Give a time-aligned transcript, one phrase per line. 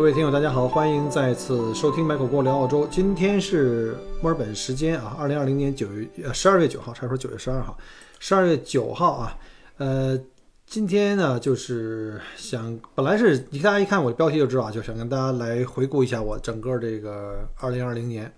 [0.00, 2.88] 各位听友，大家好，欢迎再次收听麦克郭聊澳洲。
[2.90, 7.76] 今天是墨尔本时间啊，二零二零年九月呃十二月九号，差不多九月十二号，
[8.18, 9.36] 十二月九号啊。
[9.76, 10.18] 呃，
[10.64, 18.32] 今天呢，就是想本来是你大家一看我的标题就知道啊，就想跟大家来回顾一下我整个这个二零二零年。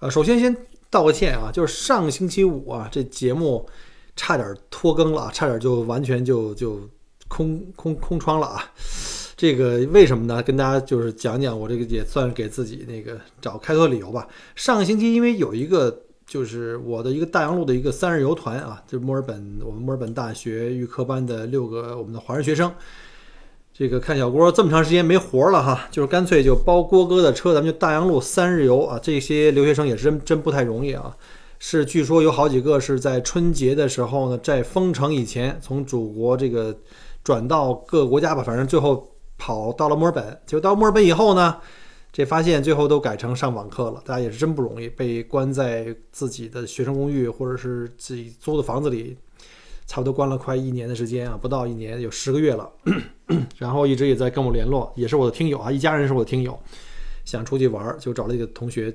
[0.00, 0.54] 呃，首先先
[0.90, 3.66] 道个歉啊，就是上个星期五啊，这节目
[4.14, 6.78] 差点拖更了，差点就完全就就
[7.28, 8.62] 空空空窗了啊。
[9.38, 10.42] 这个为什么呢？
[10.42, 14.26] 跟大家就是讲讲，我这个也算是给自己那个找开脱理由吧。
[14.56, 22.74] 上个星期因为有一个就是我的一个大洋路的一个三日游团啊，就是墨尔本我们墨尔本大学预科班的六个我们的华人学生，
[23.72, 28.98] 这个看小郭这么长时间没活了哈，就是干脆就包郭哥的车，咱们就大洋路三日游啊。
[29.00, 31.16] 这些留学生也是真真不太容易啊，
[31.60, 36.76] 是据说有好几个是在春节的时候呢，在封城以前从祖国这个
[37.22, 39.08] 转到各个国家吧，反正最后。
[39.38, 41.56] 跑到了墨尔本，就到墨尔本以后呢，
[42.12, 44.02] 这发现最后都改成上网课了。
[44.04, 49.16] 大家也是真不容易，被关在自己的学生公寓或者是自己租的房子里，
[49.86, 52.68] 差不多关了快一年的时间啊，不到一年，有十个月了。
[53.56, 56.58] 然后一直也在跟我联络，也是我的听友啊，一家人是我的听友，
[57.24, 58.94] 想出去玩，就找了一个同学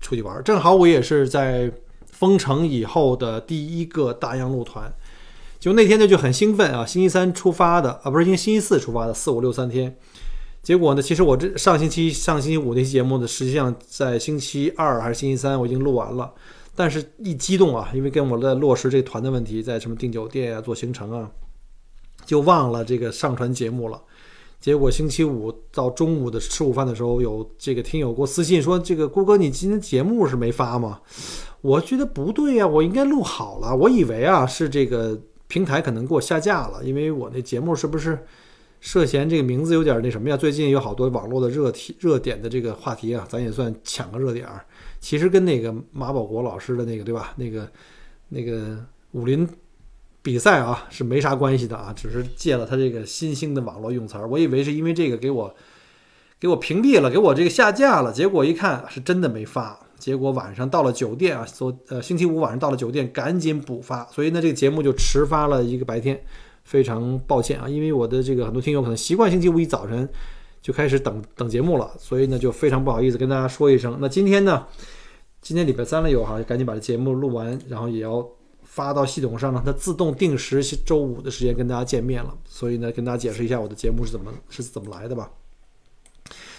[0.00, 0.42] 出去玩。
[0.42, 1.70] 正好我也是在
[2.06, 4.90] 封城以后的第一个大洋路团。
[5.62, 9.96] 就那天呢就很兴奋啊，星期三出发的啊，不是星星期四出发的，四五六三天。
[10.60, 16.32] 结果呢，其实我这上星期上星期五那期节目呢，实际上在星期二还是星期三我已经录完了，
[16.74, 21.30] 但是一激动啊，因为跟我在落实这个团的问题，在什么订酒店啊、做行程啊，
[22.26, 24.02] 就忘了这个上传节目了。
[24.60, 31.02] 结果星期五到中午的吃午饭的时候，有这个听友给我私信说：“这个郭哥，你今天节目是没发吗？”
[31.62, 33.76] 我觉得不对呀，我应该录好了。
[33.76, 35.20] 我以为啊是这个。
[35.52, 38.18] 平台可能给我下架了，因为我那节目是不是
[38.80, 40.34] 涉嫌这个名字有点那什么呀？
[40.34, 44.64] 最近有好多网络的热题、热点的这个话题啊，咱也算抢个热点儿。
[44.98, 47.34] 其实跟那个马保国老师的那个对吧？
[47.36, 47.70] 那个
[48.30, 49.46] 那个武林
[50.22, 54.26] 比赛啊是没啥关系的啊，只是借了他这个新兴的网络用词儿。
[54.26, 55.54] 我以为是因为这个给我
[56.40, 59.80] 给我屏蔽了，给我这个下架了，结果一看是真的没发。
[60.02, 66.20] 结果晚上到了酒店啊，昨呃星期五晚上到了酒店，赶紧补发，所以呢这个节目就迟发了一个白天，
[66.64, 70.08] 非常抱歉啊，因为我的这个很多听友可能习惯星期五一早晨
[70.60, 73.96] 就开始等等节目了，所以呢就非常不好意思跟大家说一声。
[74.00, 74.66] 那今天呢，
[75.40, 78.26] 今天礼拜三了有哈，赶紧把这节目录完，然后也要
[78.64, 82.36] 发到系统上，让它自动定时周五的时间跟大家见面了。
[82.44, 85.30] 所以呢，跟大家解释一下我的节目是怎么是怎么来的吧。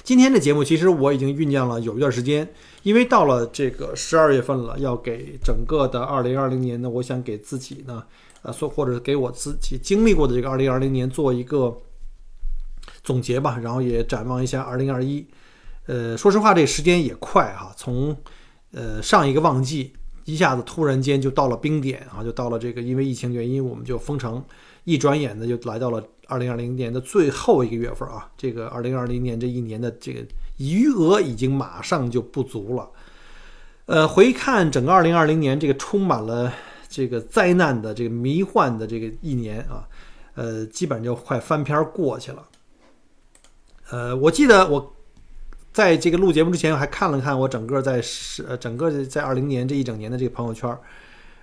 [0.04, 2.46] 今天的节目其实我已经酝酿了有一段时间，
[2.82, 8.04] 因为到了这个十二月份了，要给整个的二零二零年呢，我想给自己呢，
[8.42, 11.78] 呃，说或者给我自己经历过的这个二零二零年做一个
[13.02, 15.26] 总结吧，然后也展望一下二零二一。
[15.86, 18.14] 呃，说实话，这时间也快哈，从
[18.74, 19.94] 呃上一个旺季
[20.26, 24.44] 一下子突然间就到了冰点啊，就到了这个因为疫情原因我们就封城，
[24.84, 26.04] 一转眼呢就来到了。
[26.26, 30.26] 二零二零年的最后一个月份啊，这个二零二零年这一年的这个
[30.58, 32.90] 余额已经马上就不足了。
[33.88, 36.52] 呃，回看整个二零二零年这个充满了
[36.88, 39.86] 这个灾难的这个迷幻的这个一年啊，
[40.36, 42.48] 呃，基本就快翻篇过去了。
[43.92, 44.96] 呃，我记得我
[45.74, 50.76] 在这个录节目之前还看了看我整个在是呃整个在二零年这一整年的这个朋友圈，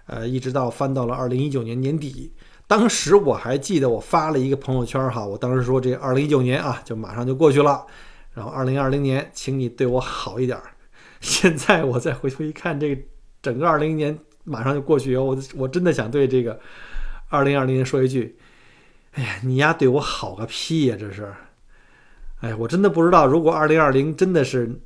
[0.06, 2.32] 呃，一直到翻到了二零一九年年底。
[2.70, 7.84] 当时我还记得我发了一个朋友圈哈，我当时说这二零一九年啊就马上就过去了，
[8.32, 10.62] 然后二零二零年请你对我好一点儿。
[11.20, 13.02] 现在我再回头一看，这个
[13.42, 16.60] 整个二零年马上就过去以后，我我真的想对这个
[17.28, 18.38] 二零二零年说一句：
[19.14, 20.96] 哎呀，你丫对我好个屁呀！
[20.96, 21.34] 这是，
[22.38, 24.80] 哎呀，我真的不知道，如果二零二零真的是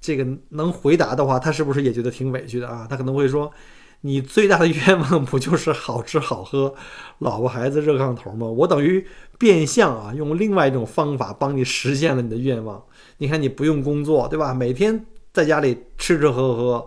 [0.00, 2.86] 这个能回答的话，他是不是也觉得挺委屈的啊？
[2.88, 3.52] 他可能会说。
[4.02, 6.74] 你最大的愿望不就是好吃好喝，
[7.18, 8.46] 老婆孩子热炕头吗？
[8.46, 9.04] 我等于
[9.38, 12.82] 变相啊，用另外一种方法帮你实现了你的愿望。
[13.18, 14.54] 你看，你不用工作，对吧？
[14.54, 16.86] 每天在家里吃吃喝喝，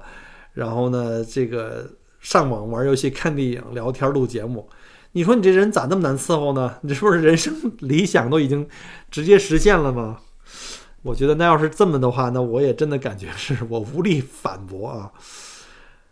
[0.54, 4.69] 然后呢，这个上网玩游戏、看电影、聊天、录节目。
[5.12, 6.75] 你说你这人咋那么难伺候呢？
[6.81, 8.66] 你是不是人生理想都已经
[9.10, 10.19] 直接实现了吗？
[11.04, 15.12] 我觉得那要是这么的话，那我也真的感觉是我无力反驳啊。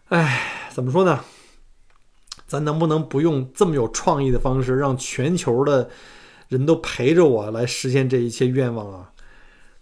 [0.09, 0.41] 哎，
[0.71, 1.19] 怎么说呢？
[2.47, 5.87] 咱能不能不用这么有创意的方式，让全球的
[6.47, 9.11] 人都陪着我来实现这一切愿望啊？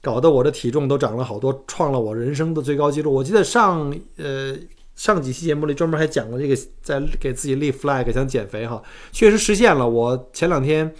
[0.01, 3.13] 搞得我的体重都长了好多，创了我人生的最高纪录。
[3.13, 4.53] 我记得上呃
[4.95, 8.83] 上几期节目里专门还讲过这个，在给自己立 flag 想减肥哈，
[9.13, 9.87] 确实实现了。
[9.87, 10.93] 我前两天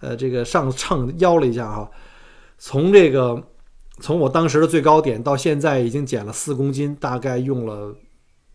[0.00, 1.90] 呃这个上秤腰了一下哈，
[2.56, 3.42] 从这个
[4.00, 7.94] 从我当时的最高点到现在已经减了四公斤，大概用了。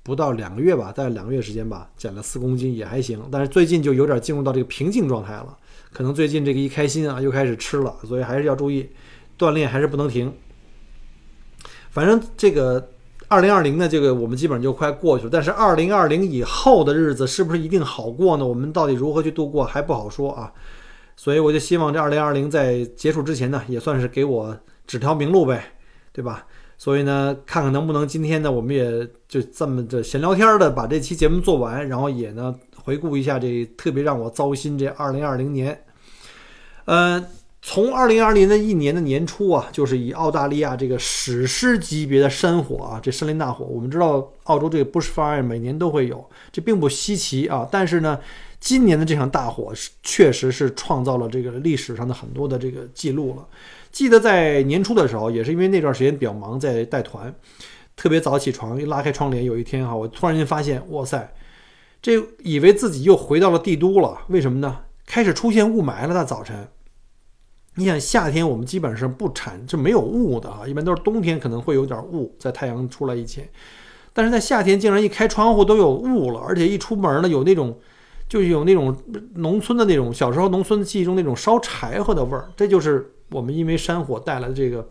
[0.07, 3.21] 不到两个月吧，大概两个月时间吧，减了四公斤也还行。
[3.29, 5.57] 但是最近就有点进入到这个瓶颈状态了，
[5.91, 8.89] 可能最近这个一开心啊，又开始吃了，所以还是要注意
[9.37, 10.33] 锻炼，还是不能停。
[11.91, 12.89] 反正这个
[13.27, 15.29] 二零二零呢，这个我们基本上就快过去了。
[15.29, 18.47] 但是二零二零以后的日子是不是一定好过呢？
[18.47, 20.53] 我们到底如何去度过还不好说啊。
[21.17, 25.73] 所以我就希望这二零二零在结束之前呢，也算是给我指条明路呗，
[26.13, 26.45] 对吧？
[26.77, 35.83] 所以呢，看看能不能今天呢，我们也就这么着闲聊天的把这期节目做完，然后也呢回顾一下这特别让我糟心这二零二零年。
[36.85, 37.25] 呃，
[37.61, 47.67] 从二零二零的一年的年初啊，就是以澳大利亚这个史诗级别的山火啊，这森林大火，我们知道澳洲这个 bushfire 每年都会有，这并不稀奇啊。
[47.69, 48.19] 但是呢，
[48.59, 53.45] 今年的这场大火是确实是创造了这个历史上的很多的这个记录了。
[53.97, 57.33] 记得在年初的时候，也是因为那段时间比较忙，在带团，
[57.95, 61.33] 特别早起床，一拉开窗帘，有一天哈，我突然间发现，哇塞，
[61.99, 64.19] 这以为自己又回到了帝都了。
[64.27, 64.81] 为什么呢？
[65.07, 66.13] 开始出现雾霾了。
[66.13, 66.67] 大早晨，
[67.73, 73.49] 你想夏天我们基本上不产就没有雾的啊，一般都是冬天可能会有点雾在太阳出来以前，
[74.13, 77.75] 但是在夏天竟然一开窗户都有雾了，而且一出门呢有那种，
[78.29, 78.95] 就有那种
[79.37, 83.11] 农村的那种小时候农村记忆中那种烧柴火的味儿，这就是。
[83.29, 84.87] 我们因为山火带来的这个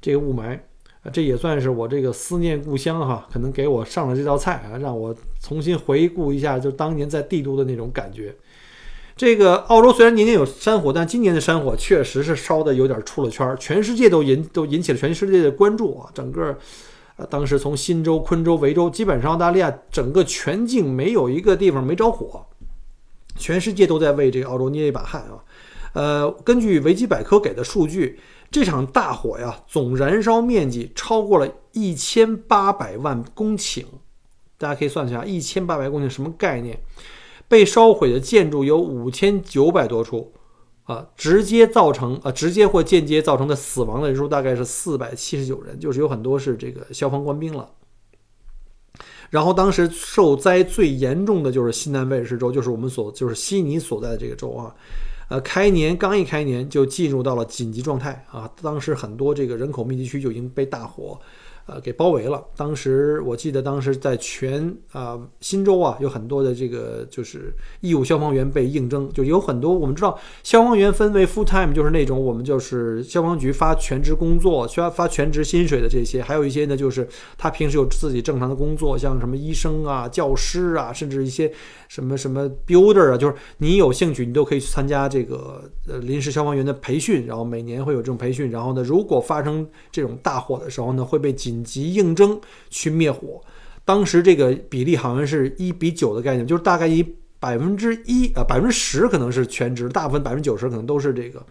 [0.00, 0.58] 这个雾霾
[1.02, 8.34] 啊，这也算是我这个思念故乡哈，可能给我上了这道菜啊，让我重新回顾一下就当年在帝都的那种感觉。
[9.14, 16.10] 这个澳洲虽然年年有山火，但今年的山火确实是烧的有点出了圈儿，全世界都引都引起了全世界的关注啊。
[16.14, 16.56] 整个
[17.16, 22.46] 呃，当时从新州、昆州、维州，基本上澳大利亚整个全境没有一个地方没着火，
[23.36, 25.44] 全世界都在为这个澳洲捏一把汗啊。
[25.92, 28.18] 呃，根据维基百科给的数据，
[28.50, 33.84] 这场大火呀，总燃烧面积超过了一千八百万公顷。
[34.56, 36.80] 大家可以算一下，一千八百公顷什么概念？
[37.48, 40.32] 被烧毁的建筑有五千九百多处，
[40.84, 47.68] 啊，直接造成啊，直接或间接造成的死亡的人数大概是四百七十九人，就是有很多是这个消防官兵了。
[49.28, 54.74] 然后当时受灾最严重的就是西南威尔士州，就是我们所就是悉尼所在的这个州啊。
[55.32, 58.50] 呃，开年刚一开年就进入到了紧急状态啊！
[58.60, 61.18] 当时很多这个人口密集区就已经被大火。
[61.64, 62.44] 呃，给包围了。
[62.56, 69.72] 当时我记得，当时在全啊新州啊，有很多的这个就是义务消防员被应征，就有很多。
[69.72, 77.08] 我们知道，消防员分为 full time，就是那种我们就是消防局发全职工作、需要发全职薪水的这些；还有一些呢，就是
[77.38, 81.52] 他平时有自己正常的工作，像什么医生啊、教师啊，甚至一些
[81.92, 87.26] 什么什么 builder 啊，就是你有兴趣，你都可以去参加这个呃临时消防员的培训。
[87.26, 88.50] 然后每年会有这种培训。
[88.50, 92.40] 然后呢，如果发生这种大火的时候呢，会被紧急应征
[92.70, 93.38] 去灭火，
[93.84, 97.04] 当时这个比例好像是一比九的概念，就是大概以
[97.38, 101.44] 百分之一啊百分之十可能是全职，大部分百分之九十可能都是这个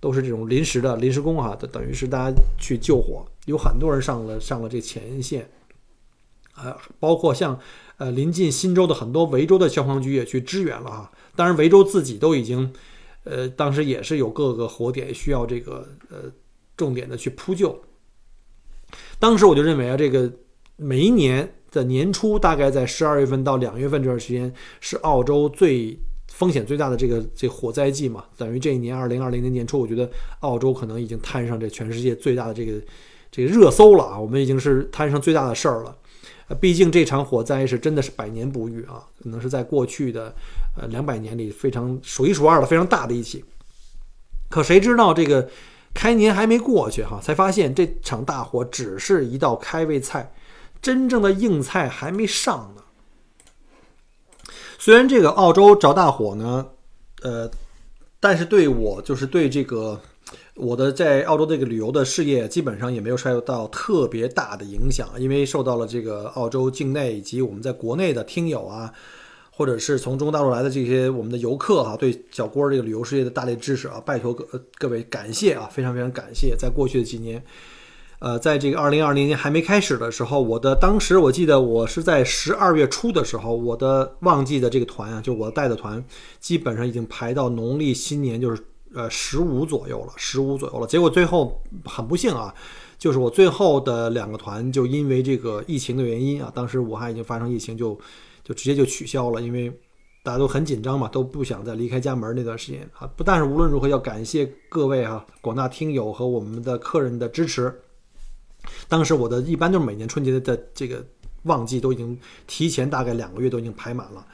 [0.00, 5.46] 都是这种临时的临时工哈，等于是大家去救火，有很多人上了上了这前线，
[6.54, 7.58] 啊，包括像
[7.98, 12.72] 呃临近新州的很多维州的消防局也去支援了啊，当然维州自己都已经
[13.24, 16.30] 呃当时也是有各个火点需要这个呃
[16.76, 17.80] 重点的去扑救。
[19.18, 20.30] 当时我就认为啊，这个
[20.76, 25.98] 每一年的年初，大概在十二月份到两月份这段时间，是澳洲最
[26.28, 28.24] 风险最大的这个这火灾季嘛。
[28.36, 30.08] 等于这一年二零二零年年初，我觉得
[30.40, 32.72] 澳洲可能已经摊上这全世界最大的这个
[33.30, 34.18] 这个热搜了啊。
[34.18, 35.96] 我们已经是摊上最大的事儿了。
[36.60, 40.34] 毕竟这场火灾是真的是百年不遇啊，可能是在过去的
[40.80, 43.44] 呃两百年里非常数一数二的非常大的一起。
[44.50, 45.48] 可谁知道这个？
[45.96, 50.34] 开年还没过去哈，才发现这场大火只是一道开胃菜，
[50.82, 52.82] 真正的硬菜还没上呢。
[54.76, 56.66] 虽然这个澳洲着大火呢，
[57.22, 57.48] 呃，
[58.18, 60.00] 但是对我就是对这个
[60.56, 68.92] 我的在澳洲这个旅游的事业，基本上也没有受到特别大的影响，因为受到了这个澳洲境内以及我们在国内的听友啊。
[69.56, 74.44] 或者是从中国大陆来的这些我们的游客哈，对小郭这个旅游事业的大力支持啊，拜托各
[74.78, 76.56] 各位感谢啊，非常非常感谢。
[76.58, 77.40] 在过去的几年，
[78.18, 86.04] 呃，在这个二零二零年还没开始的时候，我的当时我记得我是在十二月初的时候，我的旺季的这个团啊，就我带的团，
[86.40, 88.60] 基本上已经排到农历新年就是
[88.94, 90.86] 呃十五左右了，十五左右了。
[90.86, 92.54] 结果最后很不幸啊，
[92.98, 97.98] 就是我最后的两个团就因为这个疫情的原因啊，当时武汉已经发生疫情就。
[98.46, 99.72] 就直接就取消了，因为
[100.22, 103.10] 大家都很紧张嘛，都不想再离开家门那段时间啊。
[103.16, 107.74] 不但是无论如何要感谢各位哈广大听友和我们的客人的支持。
[108.86, 111.02] 当时我的一般就是每年春节的这个
[111.44, 114.26] 旺季都已经提前大概两个月都已经排满了，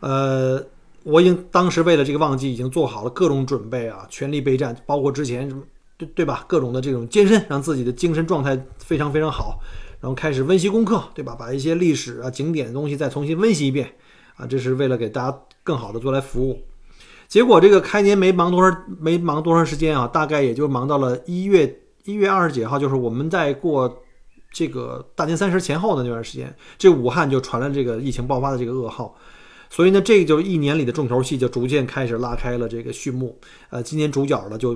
[0.00, 0.62] 呃，
[1.06, 5.62] 我已经当时为了这个旺季已经做好了各种准备啊，全力备战，包括之前什么
[5.96, 9.60] 对对吧，各种的这种健身，让自己的精神状态非常非常好。
[10.00, 11.36] 然后开始温习功课，对吧？
[11.38, 13.94] 把一些历史啊、景点的东西再重新温习一遍，
[14.34, 16.60] 啊，这是为了给大家更好的做来服务。
[17.28, 24.02] 结果这个开年没忙多少，没忙多长时间啊，大概也就忙到了一月一月二十几号，就是我们在过
[24.52, 29.14] 这个大年三十前后的那段时间，这武汉就传来这个疫情爆发的这个噩耗。
[29.76, 33.38] 所以呢，这个就一年里的重头戏就逐渐开始拉开了这个序幕。
[33.68, 34.74] 呃，今年主角呢就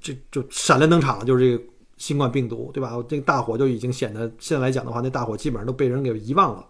[0.00, 1.64] 这就闪亮登场了，就是这个。
[1.98, 2.92] 新冠病毒，对吧？
[3.08, 6.62] 这个大火就已经显得现在来讲的话，那大火基本上都被人给遗忘了。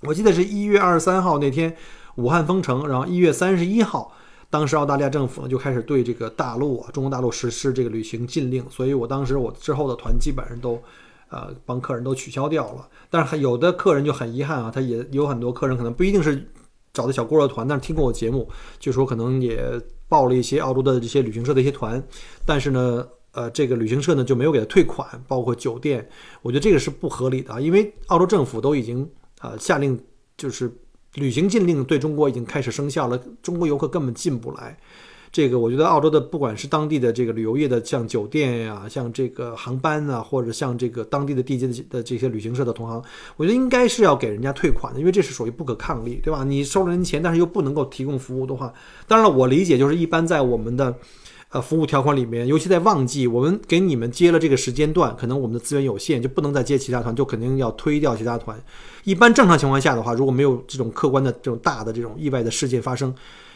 [0.00, 1.76] 我记得是一月二十三号那天，
[2.16, 4.12] 武汉封城，然后一月三十一号，
[4.50, 8.68] 当时澳大利亚政府呢就开始对这个大陆啊，中国大陆实施这个旅行禁令。
[8.68, 10.82] 所以我当时我之后的团基本上都，
[11.28, 12.88] 呃，帮客人都取消掉了。
[13.08, 16.50] 但是有的客人就很遗憾啊，他也有很多客人可能不一定是
[16.92, 19.62] 找的小郭的团，但是听过我节目，就说可能也
[20.08, 22.02] 报了一些澳洲的这些旅行社的一些团，
[22.44, 23.06] 但是呢。
[23.32, 26.04] 呃，这个旅行社呢就没有给他退款，包括酒店，
[26.42, 29.08] 我觉得这个是不合理的，因为澳洲政府都已经
[29.40, 29.96] 呃下令，
[30.36, 30.68] 就是
[31.14, 34.76] 旅行禁令对中国已经开始生效了，中国游客根本进不来。
[35.32, 43.02] 这个我觉得澳洲的不管是当地的这个旅游业的，像酒店呀，像这个航班啊，或者像这个当地的地接的这些旅行社的同行，
[43.36, 46.44] 我觉得应该是要给人家退款的，因为这是属于不可抗力，对吧？
[46.44, 48.72] 你收了人钱，但是又不能够提供服务的话，
[49.06, 50.94] 当然了，我理解就是一般在我们的。
[51.52, 58.56] 呃，服务条款里面，尤其在旺季，我们给你们接了这个时间段，可能我们的资源有限，就不能再接其他团，就肯定要推掉其他团。
[59.02, 63.12] 一般正常情况下的话，如果没有这种客观的这种大的这种意外的事件发生，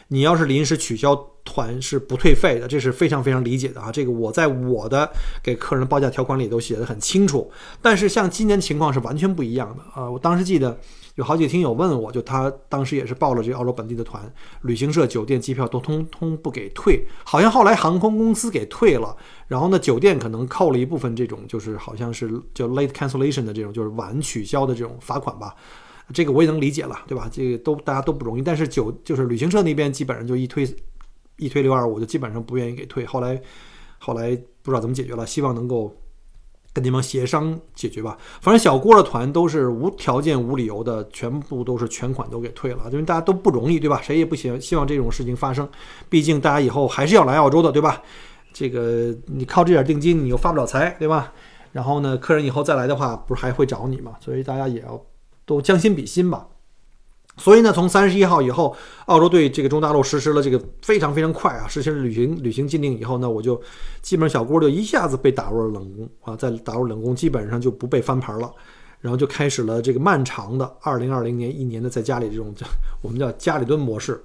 [0.09, 3.91] 你要是临时取消团是不退费的，这是非常非常理解的啊。
[3.91, 5.11] 这个我在我的
[5.43, 7.51] 给客人报价条款里都写的很清楚。
[7.81, 10.77] 但是像今年情况是完全不一样的啊，我当时记得。
[11.15, 14.21] 有好几个听友问我，就他当时也是报了这澳洲本地的团，
[14.63, 19.15] 旅行社、酒店、机票都通通不给退，好像后来航空公司给退了，
[19.47, 25.55] 然后呢，酒店可能扣了一部分这种，就是好像是叫 late cancellation 的这种，就是晚取消的这种罚款吧。
[26.13, 27.29] 这个我也能理解了，对吧？
[27.31, 30.67] 这个都大家都不容易，但是酒就是旅行社那边基本上就一推
[31.37, 33.05] 一推六二五，就基本上不愿意给退。
[33.05, 33.41] 后来
[33.99, 35.93] 后来不知道怎么解决了，希望能够。
[36.75, 38.17] 跟你们协商解决吧。
[38.41, 44.01] 反正小郭的团都是无条件、无理由的，全部都是全款都给退了，因为大家都不容易，对吧？
[44.03, 45.65] 谁也不希希望这种事情发生。
[46.09, 48.03] 毕竟大家以后还是要来澳洲的，对吧？
[48.51, 51.31] 这个你靠这点定金，你又发不了财，对吧？
[51.71, 54.11] 然后呢，客人以后再来的话，不是还会找你吗？
[54.19, 55.01] 所以大家也要
[55.45, 56.47] 都将心比心吧。
[57.37, 58.73] 所以呢，从三十一号以后，
[59.07, 63.61] 澳洲对这个中大陆实施了这个非常非常快啊，实行旅行旅行禁令以后呢，我就
[64.01, 68.49] 基本上小郭就一下子被打入了冷宫啊，在打入冷宫，基本上就不被翻盘了，
[69.01, 72.65] 然后就开始了这个漫长的二零二零年一年的在家里这种叫
[73.03, 74.23] 我们叫家里蹲模式，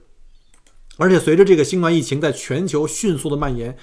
[0.96, 3.76] 而且随着这个新冠疫情在全球迅速的蔓延。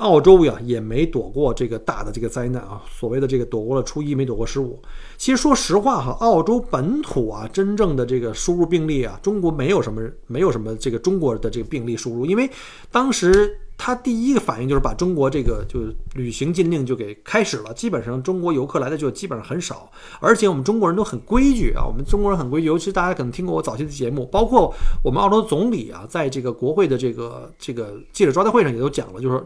[0.00, 2.82] 澳洲呀，也没躲过这个大的这个灾难啊。
[2.90, 4.80] 所谓的这个躲过了初一，没躲过十五。
[5.16, 12.24] 其实说实话哈，澳洲本土啊，真正的这个输入病例啊，中国没有什么，没有什么这个中国的这个病例输入。
[12.24, 12.48] 因为
[12.90, 19.90] 当时他第一个反应就是把中国这个就是旅行禁令就给开始了，基本上中国游客来的就基本上很少。
[20.20, 29.44] 而且我们中国人都很规矩啊，我们中国人很规矩，尤其大家可能听过我早期的节目，包括我们澳洲总理啊，在这个国会的这个这个记者招待会上也都讲了，就是。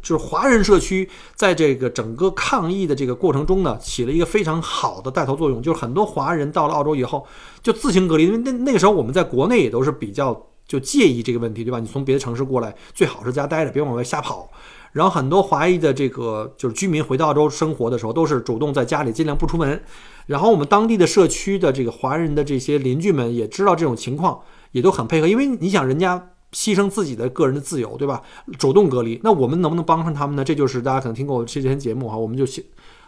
[0.00, 5.60] 就是华人社区在这个整个抗疫的这个过程中呢，起了一个非常好的带头作用。
[5.60, 7.26] 就是很多华人到了澳洲以后，
[7.62, 11.80] 就自行隔离，因为那那个时候我们在国内也都是比较就介意这个问题，对吧？
[11.80, 14.48] 你从别的城市过来，最好是家待着，别往外瞎跑。
[14.92, 19.82] 然后很多华裔的这个就是居民回到澳洲生活的时候，都是主动在家里尽量不出门。
[20.26, 24.40] 然后我们当地的社区的这个华人的这些邻居们也知道这种情况，
[24.72, 26.30] 也都很配合，因为你想人家。
[26.52, 28.22] 牺牲自己的个人的自由，对吧？
[28.58, 30.44] 主动隔离，那我们能不能帮上他们呢？
[30.44, 32.44] 这就是大家可能听过我之前节目哈，我们就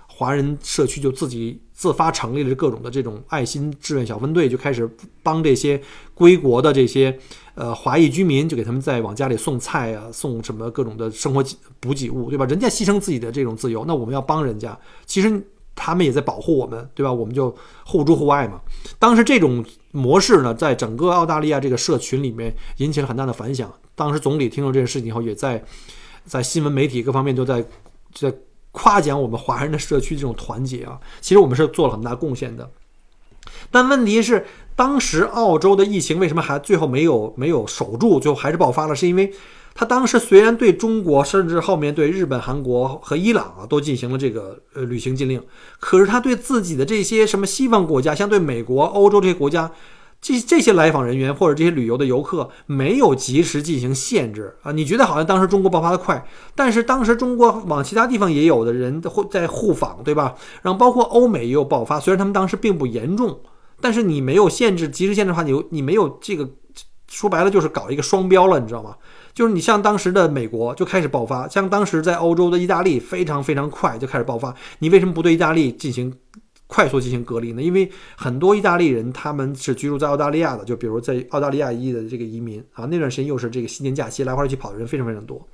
[0.06, 4.88] 华人社区就自己自发成立了各种的这种爱心志愿小分队，就开始
[5.22, 5.80] 帮这些
[6.12, 7.18] 归国的这些
[7.54, 11.42] 呃华裔居民，就给他们在往家里送菜啊，送什么各种的生活
[11.78, 12.44] 补给物，对吧？
[12.44, 15.42] 人家牺牲自己的这种自由，那我们要帮人家，其实
[15.80, 17.10] 他们也在保护我们，对吧？
[17.10, 17.56] 我们就
[17.86, 18.60] 互助互爱嘛。
[18.98, 23.72] 当时这种模式呢，在整个澳大利亚这个社群里面引起了很大的反响。
[23.94, 25.64] 当时总理听到这件事情以后，也在
[26.24, 27.64] 在新闻媒体各方面都在
[28.12, 28.32] 在。
[28.72, 32.70] 夸奖我们华人的社区这种团结啊，其实我们是做了很大贡献的。
[33.68, 34.46] 但问题是，
[34.76, 38.94] 当时澳洲的疫情为什么还最后没有没有守住，最后还是爆发了？
[38.94, 39.32] 是因为
[39.74, 45.42] 他当时虽然对中国，甚至后面对日本、韩国和伊朗啊都进行了这个呃旅行禁令，
[45.78, 49.70] 可是他对自己的这些什么西方国家，像对美国、欧洲这些国家。
[50.22, 54.70] 这这些来访人员或者这些旅游的游客没有及时进行限制啊？
[54.70, 56.22] 你觉得好像当时中国爆发的快，
[56.54, 60.34] 但是当时中国往其他地方也有的人会在互访，对吧？
[60.60, 63.40] 然后包括欧美也有爆发，虽然他们当时并不严重，
[63.80, 66.46] 但是你没有限制及时限制的话，你你没有这个
[67.08, 68.96] 说白了就是搞一个双标了，你知道吗？
[69.32, 76.12] 就是你像当时的美国就开始爆发，像当时在欧洲的意大利非常非常快就开始爆发，你为什么不对意大利进行？
[76.72, 77.60] 快速进行隔离呢？
[77.60, 85.44] 因为很多意大利人他们是居住在澳大利亚的，就比如在澳大利亚裔的这个移民啊，那段时间又是这个新年假期，来回去跑的人非常非常多。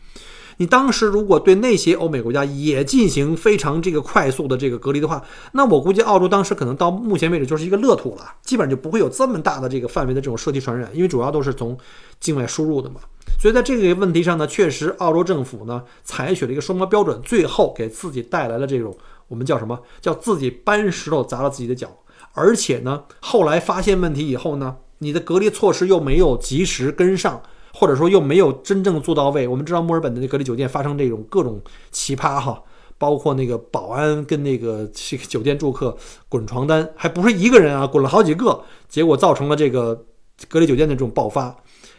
[0.59, 5.23] 你当时如果对那些欧美国家也进行非常这个快速的这个隔离的话，
[5.53, 11.77] 那我估计澳洲当时可能到目前为止就是一个乐土了，基本上就不会有这么大的这个范围的这种社区传染，因为主要都是从
[12.21, 13.01] 境外输入的嘛。
[13.39, 18.97] 所以在这个问题上呢，确实澳洲政府呢采取了一个双标标准，最后给自己带来了这种。
[19.29, 21.89] 我们叫什么叫自己搬石头砸了自己的脚？
[22.33, 27.43] 而且呢，后来发现问题以后呢，你的隔离措施又没有及时跟上，
[27.77, 29.47] 或者说又没有真正做到位。
[29.47, 32.63] 我们知道墨尔本的那隔离酒店发生这种各种奇葩哈，
[32.97, 34.89] 包括那个保安跟那个
[35.29, 35.97] 酒店住客
[36.29, 40.07] 滚床单，还不是一个人啊，滚了好几个，结果造成了这个
[40.49, 41.55] 隔离酒店的这种爆发。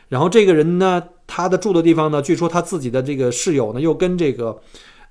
[0.10, 4.60] 然后这个人呢，他的住的地方呢，据说他自己的这个室友呢，又跟这个。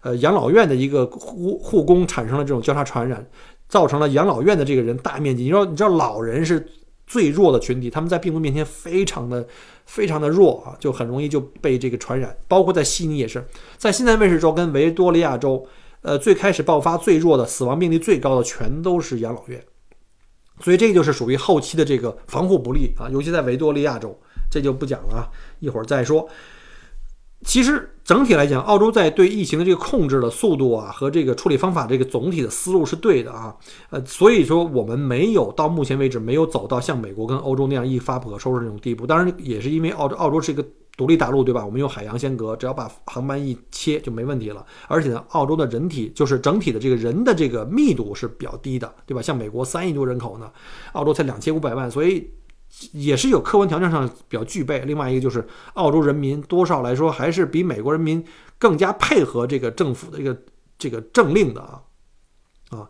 [0.02, 3.26] 呃，养老院的一个护护工产生了这种交叉传染，
[3.66, 5.42] 造成了养老院的这个人大面积。
[5.42, 6.64] 你知道，你知道老人是
[7.06, 9.46] 最弱的群体，他们在病毒面前非常的
[9.84, 12.36] 非常的弱啊，就很容易就被这个传染。
[12.48, 15.66] 包括在悉尼也是，在新南威尔士州跟维多利亚州，
[16.02, 19.64] 呃，最开始爆发最弱的、死亡病例最高的，全都是养老院。
[20.60, 24.18] 所以这就是属于后期的这个防护不力啊，尤其在维多利亚州，
[24.50, 25.28] 这就不讲了啊，
[25.60, 26.28] 一会儿再说。
[27.46, 33.54] 其实整体来讲，澳洲在对疫情的这个控制的速度啊，和这个处理方法这个总体的思路是对的啊。
[33.90, 39.06] 呃，所以说我们没有到目前为止没有走到像美国跟欧洲那样一发不可收拾那种地步。
[39.06, 41.64] 当然，也是因为澳洲澳洲是一个独立大陆，对吧？
[41.64, 44.66] 我们用海洋先隔，只要把航班一切就没问题了。
[44.88, 49.22] 而且呢，澳洲的人体就是整体的这个人的这个密度是比较低的，对吧？
[49.22, 50.50] 像美国三亿多人口呢，
[50.94, 52.28] 澳洲才两千五百万，所以。
[52.92, 58.22] 也是有客观条件上比较具备，另外一个就是澳洲人民多少来说还是比美国人民
[58.58, 60.36] 更加配合这个政府的一个
[60.78, 61.80] 这个政令的啊
[62.70, 62.88] 啊，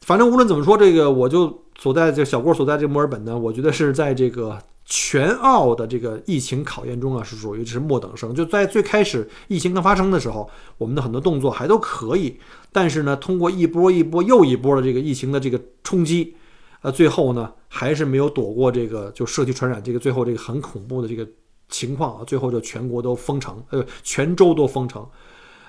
[0.00, 8.34] 反正无论怎么说，这个我就所在这小郭所在这墨尔本呢，我觉得是在这个全澳的这个疫情考验中啊，是属于是末等生。
[8.34, 12.38] 就在最开始疫情刚发生的时候，我们的很多动作还都可以，
[12.72, 16.34] 但是呢，通过一波一波又一波的这个疫情的这个冲击。
[16.80, 21.26] 呃，最后呢，还是没有躲过这个就社区传染这个最后这个很恐怖的这个
[21.68, 25.06] 情况啊，最后就全国都封城，呃，全州都封城。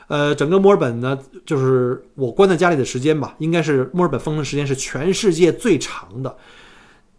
[0.08, 6.36] 呃，整个墨尔本呢，就是我关在家里的时间吧，应该是墨尔本封城时间是全世界最长的。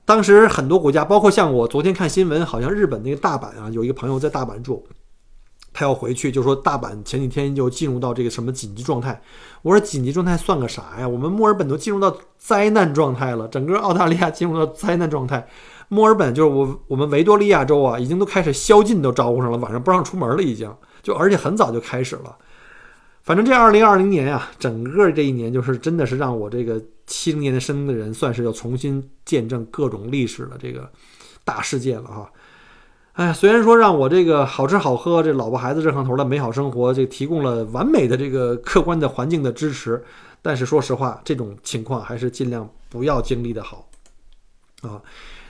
[0.04, 4.84] 当时很多国家，包括像我昨天看新闻，好像日本那个大阪啊，有一个朋友在大阪住。
[5.72, 9.20] 他要回去，就说大阪前几天就进入到这个什么紧急状态。
[9.62, 11.06] 我说紧急状态算个啥呀？
[11.06, 15.46] 我们墨尔本都进入到灾难状态了，整个澳大利亚进入到灾难状态。
[15.88, 22.36] 墨尔本就是我我们维多利亚州啊，已经都开始宵禁都招呼上了，晚上不让出门了，已经就而且很早就开始了。
[23.22, 30.90] 反正这二零二零年啊，整个这一年就是真的是让我这个七零年的生的人，算是要重新见证各种历史的这个
[31.44, 32.30] 大事件了哈。
[33.20, 40.02] 哎，虽然说让我这个好吃好喝，这老婆孩子热炕头的美好生活，这提供了完美的这个客观的环境的支持，
[40.40, 43.86] 但是说实话，这种情况还是尽量不要经历的好。
[44.80, 45.02] 啊，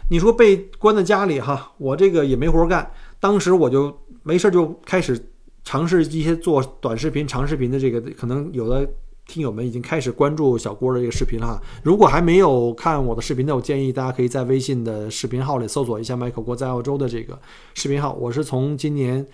[0.08, 5.30] 你说被关在家里哈，我这个也没活干，当时我就没事就开始
[5.62, 8.84] 尝试一些做短视频、长视频的这个，可能有的。
[9.30, 11.62] 听友们已经开始关注小郭的这个视频了哈。
[11.84, 17.38] 如果还没有看我的视频的，我建议大家可以在微信的视频号里搜索一下 Michael 郭在澳洲的这个
[17.74, 18.12] 视频号。
[18.14, 19.24] 我是从今年，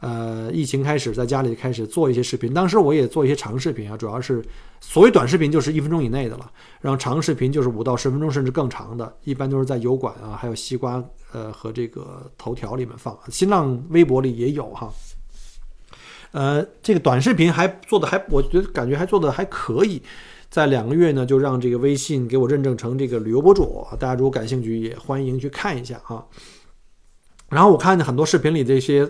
[0.00, 2.54] 呃，疫情开始，在家里开始做一些视频。
[2.54, 4.42] 当时我也做一些长视频啊，主要是
[4.80, 14.90] 所谓短视频就是一分钟以内的了，然后长视频就是五到十分钟甚至更长的，一般都是在油管啊，还有西瓜呃和这个头条里面放，新浪微博里也有哈。
[16.34, 20.02] 呃，这个短视频还做的还，我觉得感觉还做的还可以。
[20.50, 26.24] 在两个月呢，就让这个微信给我认证成这个旅游博主，大家如果感兴趣，也欢迎去看一下啊。
[27.50, 29.08] 然后我看见很多视频里这些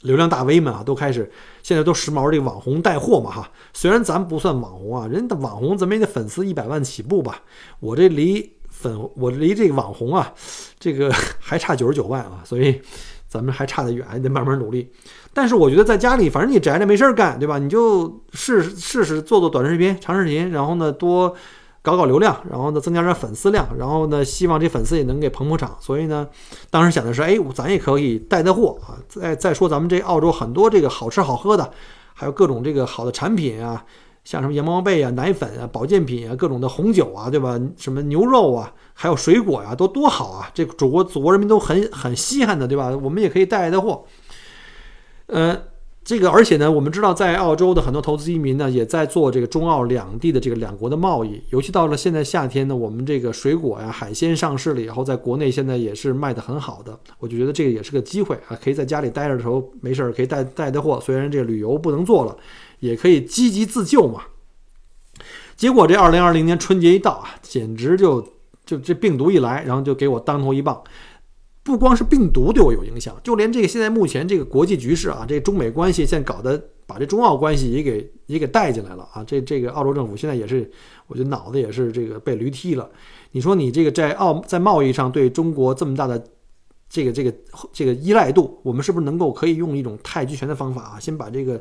[0.00, 1.30] 流量大 V 们啊，都开始
[1.62, 3.48] 现在都时髦这个网红带货嘛哈。
[3.72, 7.42] 虽然咱不算网红啊，人家的网红咱们也得粉丝一百万起步吧。
[7.78, 10.34] 我这离粉我离这个网红啊，
[10.80, 12.80] 这个 还差九十九万啊，所以
[13.34, 14.88] 咱们还差得远，得慢慢努力。
[15.32, 17.58] 但是我觉得在家里，反正你宅着没事儿干，对吧？
[17.58, 21.34] 你就试试试做做短视频、长视频，然后呢多
[21.82, 25.76] 搞搞流量，然后呢增加点粉丝量，然后呢希望这粉丝也能给捧捧场。
[25.80, 26.28] 所以呢，
[26.70, 28.94] 当时想的是，哎，咱也可以带带货啊。
[29.08, 31.68] 再再说咱们这澳洲很多这个好吃好喝的，
[32.14, 33.84] 还有各种这个好的产品啊，
[34.24, 37.60] 像什么羊毛被啊、奶粉啊、保健品啊、各种的红酒啊，对吧？
[37.76, 40.50] 什么牛肉啊，还有水果呀，都多好啊！
[40.54, 42.88] 这个祖国祖国人民都很很稀罕的，对吧？
[42.96, 44.06] 我们也可以带带货。
[45.26, 45.62] 嗯，
[46.04, 51.42] 这个而且呢，我们知道在澳洲的很多投资移民呢，也在做这个中澳两地的这个两国的贸易。
[51.48, 56.98] 尤其到了现在夏天呢，我们这个水果呀、海鲜上市了以后，在国内现在也是卖的很好的。
[57.18, 61.00] 我就觉得这个也是个机会啊，可以在家里待着的时候没事儿可以带带带货。
[61.00, 62.36] 虽然这个旅游不能做了，
[62.80, 64.24] 也可以积极自救嘛。
[65.56, 68.20] 结果这二零二零年春节一到啊，简直就
[68.66, 70.82] 就这病毒一来，然后就给我当头一棒。
[71.64, 79.24] 不光是病毒对我有影响，就连这个现在目前这个国际局势啊，这中美关系现在搞得把这中澳关系也给也给带进来了啊。
[79.24, 80.70] 这这个澳洲政府现在也是，
[81.06, 82.88] 我觉得脑子也是这个被驴踢了。
[83.32, 86.22] 你说你这个在澳在贸易上对中国这么大的
[86.88, 87.34] 这个这个
[87.72, 91.60] 这个依赖度，我们是不是能够可以用一种太极拳的方法啊，先把这个。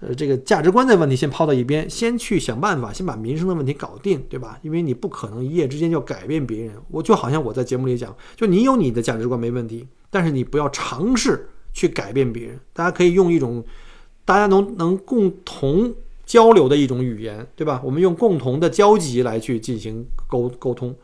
[0.00, 4.58] 呃，这个价值观的问题先抛到一边，先去想办法，先把民生的问题搞定，对吧？
[4.62, 6.72] 因为你不可能一夜之间就改变别人。
[6.88, 12.58] 我就好像我在节目里讲，就你有你的价值观没问题，但是你不要尝试去改变别人。
[12.72, 13.62] 大家可以用一种
[14.24, 17.82] 大家能能共同交流的一种语言，对吧？
[17.84, 20.96] 我们用共同的交集来去进行沟沟通。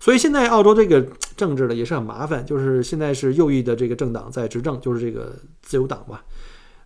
[0.00, 1.06] 所以现在澳洲这个
[1.36, 6.24] 政治呢也是很麻烦，就是现在是右翼的这个政党在执政，就是这个自由党吧。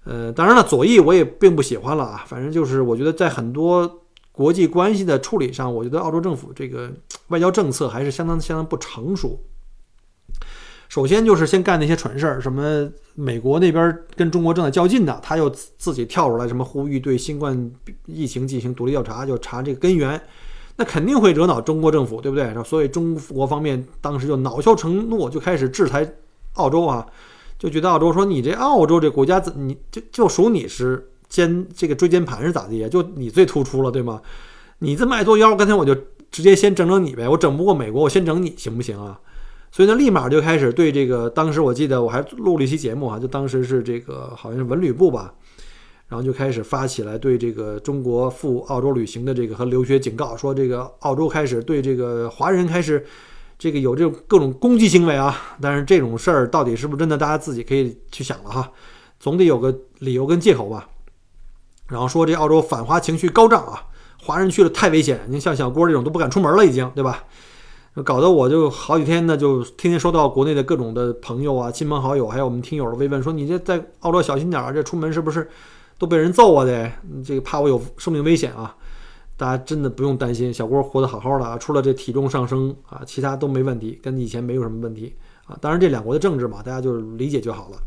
[0.05, 2.25] 呃，当然了，左翼我也并不喜欢了啊。
[2.27, 6.91] 反正就是，我觉得在很多国际关系的处理上，我觉得澳洲政府这个
[7.29, 9.39] 外交政策还是相当相当不成熟。
[10.89, 17.71] 首先就是先干那些蠢事儿，什么美国那边跟中国正在较劲呢，他又自己跳出来，什么呼吁对新冠
[18.05, 20.21] 疫情进行独立调查，就查这个根源，
[20.77, 22.53] 那肯定会惹恼中国政府，对不对？
[22.65, 26.13] 所以中国方面当时就恼羞成怒，就开始制裁
[26.57, 27.07] 澳洲啊。
[27.63, 32.89] 就觉得澳洲说你这澳洲这国家怎你就就属你是肩这个椎间盘是咋地呀？
[32.89, 34.21] 就你最突出了对吗？
[34.81, 35.95] 你这么爱作妖，刚才我就
[36.29, 39.21] 直接先整整你呗，我整不过美国，我先整你行不行啊？
[39.71, 45.33] 所以呢，立马就开始对这个当时我记得我还录了一期节目啊，就当时是这个好像是文旅部吧，
[46.09, 53.07] 然后就开始发起来对这个中国赴澳洲旅行的这个和留学警告，说这个澳洲开始对这个华人开始。
[53.63, 58.73] 这个有这种各种攻击行为啊，但是这种事儿到底是不是真的，大家自己可以去想了哈，
[59.21, 60.89] 总得有个理由跟借口吧。
[61.87, 63.85] 然后说这澳洲反华情绪高涨啊，
[64.21, 67.23] 华人去了太危险，你像小郭这种都不敢出门了，已经对吧？
[68.05, 75.49] 搞得我就好几天呢，就天天收到国内的各种的朋友啊、亲朋好友，还有我们听友的慰问，说你这在澳洲小心点儿，这出门是不是
[75.99, 76.65] 都被人揍啊？
[76.65, 76.91] 得
[77.25, 78.75] 这个怕我有生命危险啊。
[79.37, 85.15] 大家真的不用担心，小郭活得好好的啊，除了这体重上升啊，其他都没问题，跟以前没有什么问题
[85.47, 85.57] 啊。
[85.61, 87.79] 当然，这两国的政治嘛，大家就理解就好了。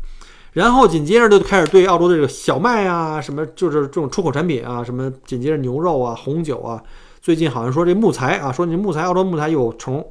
[0.52, 6.82] 然后紧接着就开始对澳洲的这个小麦啊，什么就是这种出口产品啊，什么紧接着牛肉啊、红酒啊，
[7.20, 10.04] 最近好像说这木材啊，说你木材澳洲木材有虫，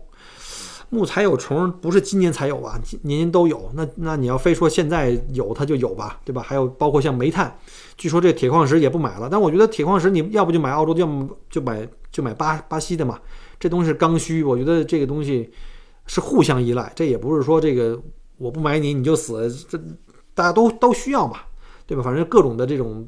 [0.90, 2.80] 木材有虫不是今年才有吧？
[3.02, 3.70] 年年都有。
[3.74, 6.42] 那那你要非说现在有它就有吧，对吧？
[6.42, 7.58] 还有包括像煤炭。
[7.98, 13.20] 据说这铁矿石也不买了，但我觉得铁矿石你要不就买澳洲，要么就买就买巴巴西的嘛。
[13.60, 15.50] 这东西是刚需，我觉得这个东西
[16.06, 18.00] 是互相依赖，这也不是说这个
[18.38, 19.78] 我不买你你就死，这
[20.34, 21.40] 大家都都需要嘛，
[21.88, 22.04] 对吧？
[22.04, 23.08] 反正各种的这种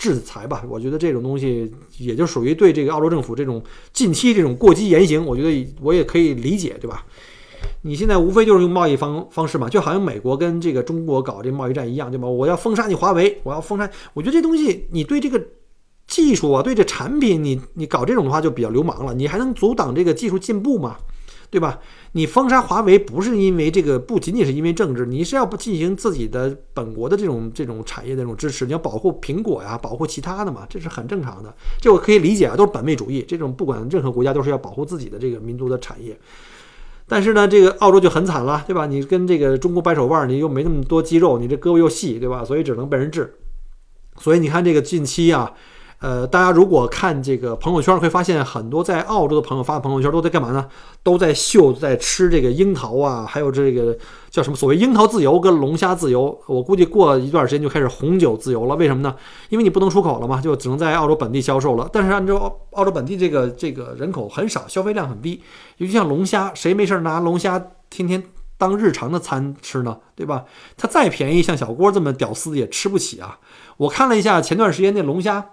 [0.00, 7.04] 制裁吧，我觉得这种东西也就属于对这个澳洲政府这种近期这种过激言行，我觉得我也可以理解，对吧？
[7.82, 12.26] 你现在无非就是用贸易方方式嘛，就好像美国跟这个中国搞这贸易战一样，对吧？
[12.26, 13.90] 我要封杀你华为，我要封杀。
[14.14, 15.38] 我觉得这东西，你对这个
[16.06, 19.12] 技术啊，对这产品，你你搞这种的话就比较流氓了。
[19.12, 20.96] 你还能阻挡这个技术进步吗？
[21.50, 21.80] 对吧？
[22.12, 36.16] 你封杀华为不是因为这个，不仅仅是因为政治，你是要不进行自己的本国的这种这种产业的这种支持，你要保护苹果呀，保护其他的嘛，这是很正常的，这我可以理解啊，都是本位主义，这种不管任何国家都是要保护自己的这个民族的产业。
[37.08, 38.86] 但是呢，这个澳洲就很惨了，对吧？
[38.86, 42.44] 你跟这个中国掰手腕，你又没那么多肌肉，你这胳膊又细，对吧？
[42.44, 43.34] 所以只能被人治。
[44.18, 45.52] 所以你看这个近期啊。
[46.00, 50.66] 呃，大家如果看这个朋友圈，会发现很多在澳洲的朋友发的朋友圈都在干嘛呢？
[51.02, 53.94] 都在秀，在吃这个樱桃啊，还有这个
[54.30, 56.40] 叫什么所谓樱桃自由跟龙虾自由。
[56.46, 58.74] 我估计过一段时间就开始红酒自由了。
[58.76, 59.14] 为什么呢？
[59.50, 61.86] 因为你不能出口了嘛，就只能在澳洲本地销售了。
[61.92, 65.42] 但是按照澳洲本地这个这个人口很少，消费量很低，
[65.76, 68.22] 尤其像龙虾，谁没事拿龙虾天天
[68.56, 69.98] 当日常的餐吃呢？
[70.16, 70.46] 对吧？
[70.78, 73.38] 它再便宜，像小郭这么屌丝也吃不起啊。
[73.76, 75.50] 我看了一下前段时间那龙虾。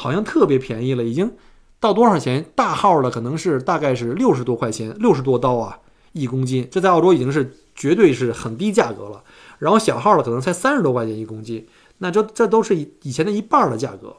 [0.00, 1.32] 好像特别便宜了，已经
[1.80, 2.44] 到多少钱？
[2.54, 5.80] 大号的可能是大概是六十多块钱，六十多刀啊，
[6.12, 6.68] 一公斤。
[6.70, 9.24] 这在澳洲已经是绝对是很低价格了。
[9.58, 11.66] 然后小号的可能才三十多块钱一公斤，
[11.98, 14.18] 那这这都是以前的一半的价格。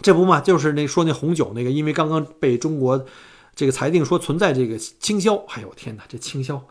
[0.00, 3.04] 这不嘛，就是那说那红酒那个，因为刚刚被中国
[3.56, 5.34] 这个裁定说存在这个倾销。
[5.48, 6.62] 哎呦天哪，这倾销，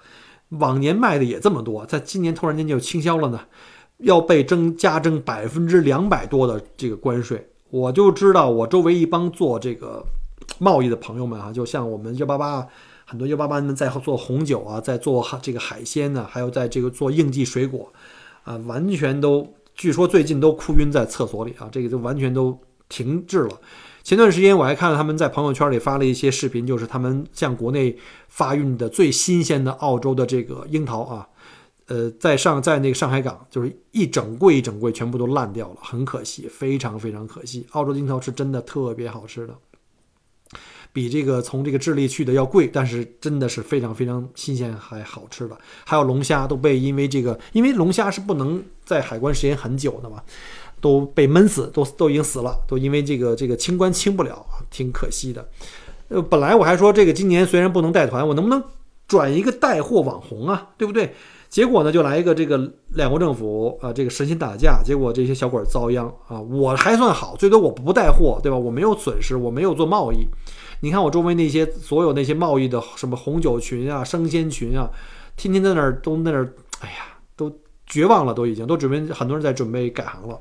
[0.48, 3.42] 往年卖的也这么多，在今年突然间就倾销了呢，
[3.98, 7.50] 要被征加征百分之两百多的这个关税。
[7.74, 10.06] 我就知道，我周围一帮做这个
[10.60, 12.68] 贸易的朋友们啊，就像我们幺八八
[13.04, 17.92] 很多幺八八们在做红酒啊，在做这个海鲜呢，还有在这个做应季水果，
[18.44, 22.56] 啊，完全都据说最近都哭晕在厕所里啊，这个就完全都
[22.90, 23.60] 停滞了。
[24.04, 31.28] 前段时间我还看到他们在朋友圈里发了一些视频，就是他们向国内发运的最新鲜的澳洲的这个樱桃啊。
[31.88, 37.68] 呃，在上在那个上海港，就是一整柜一整柜全部都烂掉了，很可惜，非常非常可惜。
[37.72, 39.54] 澳洲樱桃是真的特别好吃的，
[40.94, 45.58] 比这个从这个智利去的要贵，但是真的是非常非常新鲜还好吃的。
[45.84, 50.24] 还有龙虾都被因为这个，因为龙虾是不能在海关时间很久的嘛，
[50.80, 55.50] 都被闷死，都都已经死了，都因为这个这个清关清不了，挺可惜的。
[56.08, 58.64] 呃，本来我还说这个今年虽然不能带团，我能不能
[59.08, 61.14] 转一个带货网红啊，对不对？
[61.54, 62.58] 结果呢，就来一个这个
[62.94, 66.42] 两国政府啊，这个神仙打架，结果这些小鬼遭殃啊！
[66.42, 68.58] 我还算好，最多我不带货，对吧？
[68.58, 70.26] 我没有损失，我没有做贸易。
[70.80, 74.90] 你看我周围那些所有那些贸易的什么红酒群啊、生鲜群啊，
[75.38, 80.40] 天天在那儿都在那儿，哎呀，都绝望了，都已经都准备很多人在准备改行了。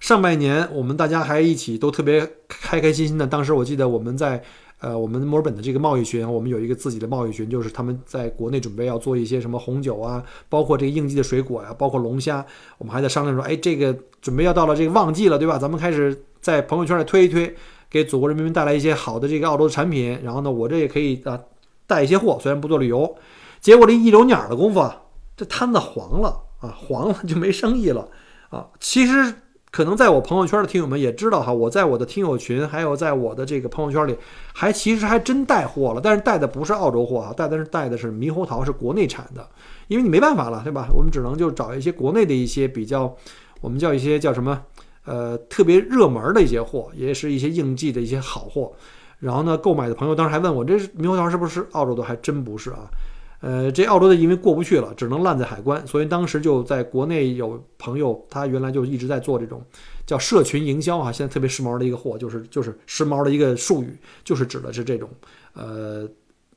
[0.00, 4.42] 上半年我们大家还一起都特别开开心心的，当时我记得我们在。
[4.78, 12.44] 呃，我们墨尔本的这个贸易群，我们有一个自己的贸易群，就是他们在国内准备要做一些什么红酒啊，包括这个应季的水果呀，包括龙虾，
[12.76, 15.58] 我们还在商量说，哎，这个准备要到了这个旺季了，对吧？
[15.58, 17.56] 咱们开始在朋友圈里推一推，
[17.88, 20.20] 给祖国人民带来一些好的这个澳洲的产品。
[20.22, 21.40] 然后呢，我这也可以啊
[21.86, 23.16] 带一些货，虽然不做旅游。
[23.60, 25.04] 结果这一揉捻的功夫啊，
[25.38, 28.08] 这摊子黄了啊，黄了就没生意了
[28.50, 28.68] 啊。
[28.78, 29.36] 其实。
[29.76, 34.16] 可能在我朋友圈的听友们也知道哈，我在我的听友群，还有在我的这个朋友圈里，
[34.54, 39.46] 还其实还真带货了，但是带的不是澳洲货啊，带的是带的是猕猴桃，是国内产的，
[39.88, 40.88] 因为你没办法了，对吧？
[40.94, 43.14] 我们只能就找一些国内的一些比较，
[43.60, 44.58] 我们叫一些叫什么，
[45.04, 48.72] 呃，特别热门的一些货，也是一些应季的一些好货。
[49.18, 52.02] 然后呢，购买的朋友当时还问我，这猕猴桃是不是澳洲的？
[52.02, 52.88] 还真不是啊。
[53.40, 59.62] 呃，这澳洲的因为过不去了，只能烂在海关，所以当时就在国内有朋友，他原来就一直在做这种
[60.06, 65.08] 叫社群营销啊，现在特别时髦的一个货，就是就是时髦的一个术语，就是指的是这种
[65.52, 66.08] 呃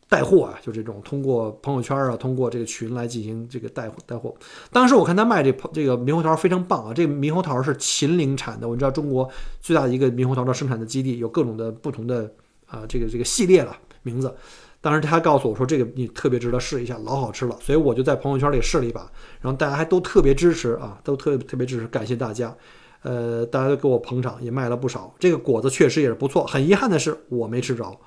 [0.07, 4.33] 带货啊，就这种通过朋友圈啊，通过这个群来进行这个带带货。
[4.71, 12.31] 当时我看他卖这这个猕猴桃非常棒啊，这个猕猴桃是秦岭产的，我知道中国最大的一个猕猴桃的生产的基地，有各种的不同的
[12.65, 14.33] 啊这个这个系列了名字。
[14.81, 19.01] 当时他告诉我说：“这个你特别值得试一下，老好吃了。”所以我就在朋友圈里试了一把，
[19.41, 22.55] 然后大家还都特别支持啊，都特特别支持，感谢大家。
[23.01, 25.13] 呃，大家都给我捧场，也卖了不少。
[25.19, 26.45] 这个果子确实也是不错。
[26.45, 27.97] 很遗憾的是我没吃着。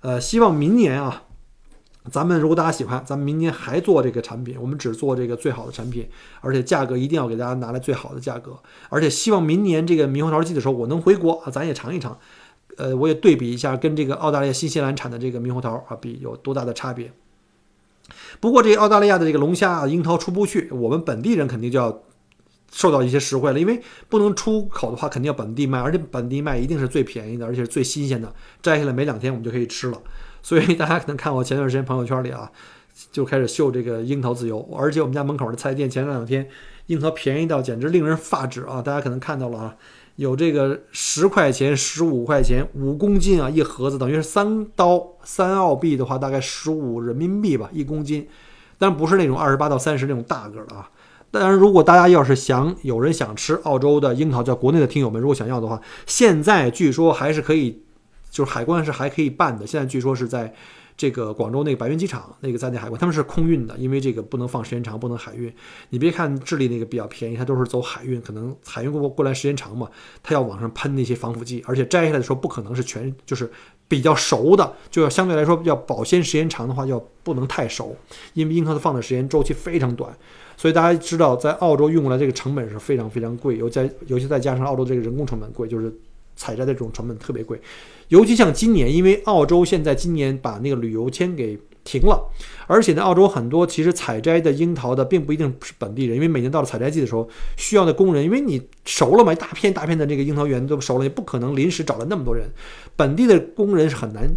[0.00, 1.24] 呃，希望明年啊，
[2.12, 4.56] 咱们如果大家喜欢，咱们明年还做这个产品。
[4.60, 6.08] 我们只做这个最好的产品，
[6.40, 8.56] 而且价格一定要给大家拿来最好的价格。
[8.88, 12.16] 而且希望明年这个猕猴桃季的时候，我能回国啊，咱也尝一尝。
[12.76, 17.12] 呃，我也对比一下，跟这个澳大利亚、新西兰产的这个猕猴桃啊比有多大的差别。
[18.38, 22.02] 不过，这个澳大利亚的这个龙虾啊、樱桃出不去，我们本地人肯定就要
[22.70, 30.00] 受到一些实惠了，因为不能出口的话，肯定要本地卖，而且本地卖一定是最便宜的，而且是最新鲜的，摘下来没两天我们就可以吃了。
[30.42, 32.52] 所以大家可能看我前段时间朋友圈里啊，
[33.10, 36.48] 就开始秀这个樱桃自由，而且我们家门口的菜店前两天
[36.86, 38.80] 樱桃便宜到简直令人发指啊！
[38.80, 39.76] 大家可能看到了啊。
[40.16, 48.26] 有这个十块钱、十五块钱，五公斤啊，一盒子等于是三刀三澳币的话，大概十五人民币吧，一公斤。
[48.78, 50.90] 但不是那种二十八到三十那种大个的啊。
[51.30, 57.82] 当然，如果大家要是想有人想吃澳洲的樱桃，叫国内的听友们如果想要的话，现在据说还是可以，
[58.30, 59.66] 就是海关是还可以办的。
[59.66, 60.54] 现在据说是在。
[60.96, 65.52] 这个广州那个白云机场那个在内海关，他们是空运的，因为这个不能放时间长，不能海运。
[65.90, 69.90] 你别看智利那个比较便宜，它都是走海运，可能海运过过来时间长嘛，
[70.22, 73.50] 它要往上喷那些防腐剂，而且摘下来的时候不可能是全，就是
[73.88, 77.94] 比较熟的，就要相对来说要保鲜时间长的话，要不能太熟，
[78.32, 80.16] 因为樱桃的放的时间周期非常短，
[80.56, 85.94] 所以大家知道在澳洲运过来这个成本是非常非常贵，尤在尤其再加上澳洲这个人工成本贵，就是
[86.36, 87.60] 采摘的这种成本特别贵。
[88.08, 92.30] 尤其像今年，因为澳洲现在今年把那个旅游签给停了，
[92.68, 102.48] 而且呢，澳洲很多其实采摘的樱桃的并不一定是本地人，因为每年到了采摘季的时候，需要的工人，因为你熟了嘛，一大片大片的这个樱桃园都熟了，也不可能临时找了那么多人，
[102.94, 104.28] 本地的工人是很难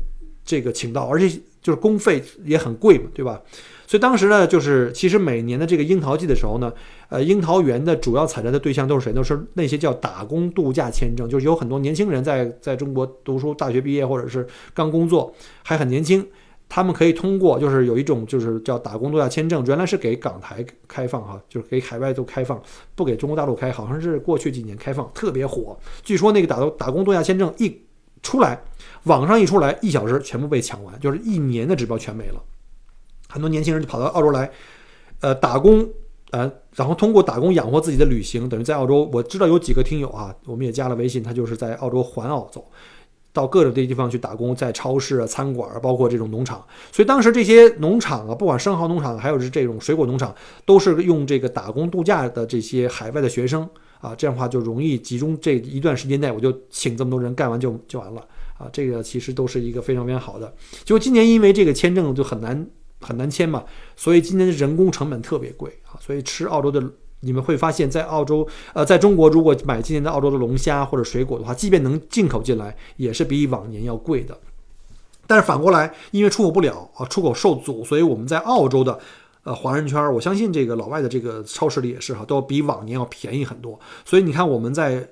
[0.43, 1.29] 这个请到，而且
[1.62, 3.39] 就是工费也很贵嘛，对吧？
[3.89, 6.71] 所以当时呢，就是其实每年的这个樱桃季的时候呢，
[7.10, 9.12] 呃，樱桃园的主要采摘的对象都是谁？
[9.12, 16.23] 都是那些叫打工度假签证，就是有很多年轻人在在中国读书，大学毕业或者是刚工作还很年轻，
[16.69, 22.62] 他们可以通过就是有一种就是叫打工度假签证，原来是给港台开放哈，就是给海外都开放，
[22.93, 25.75] 不给中国大陆开，好像是过去几年开放特别火。
[26.04, 27.75] 据说那个打打工度假签证一
[28.21, 28.62] 出来，
[29.06, 32.39] 网上一出来，一小时全部被抢完，就是一年的指标全没了。
[33.29, 34.51] 很多年轻人就跑到澳洲来，
[35.21, 35.87] 呃，打工，
[36.31, 42.65] 呃，然后通过打工养活自己的旅行，等于在澳洲，我知道有几个听友啊，我们也加了微信，他就是在澳洲环澳走，
[43.31, 46.65] 到各种地方去打工，在超市啊、餐馆，包括这种农场。
[46.91, 50.33] 所以当时这些农场啊，不管生蚝农场，还有是这种水果农场，
[50.65, 53.69] 都是用这个打工度假的这些海外的学生
[54.01, 58.21] 啊，这样的话就容易集中这一段时间内，我就请这么多人干完就就完了
[58.57, 58.67] 啊。
[58.73, 60.51] 这个其实都是一个非常非常好的。
[60.83, 62.67] 就今年因为这个签证就很难。
[63.01, 63.63] 很难签嘛，
[63.95, 66.83] 所以今年的人工成本特别贵啊，所以吃澳洲的，
[67.21, 74.38] 你们会发现在澳洲，呃，在中国如果买今年的澳洲的龙虾或者水果的话，即便能进口进来，也是比往年要贵的。
[75.25, 78.99] 但是反过来，因为出口不了啊，出口受阻，所以我们在澳洲的，
[79.43, 83.79] 呃，华人圈，我相信这个老外的这个超市里也是哈，都比往年要便宜很多。
[84.03, 85.07] 所以你看我们在，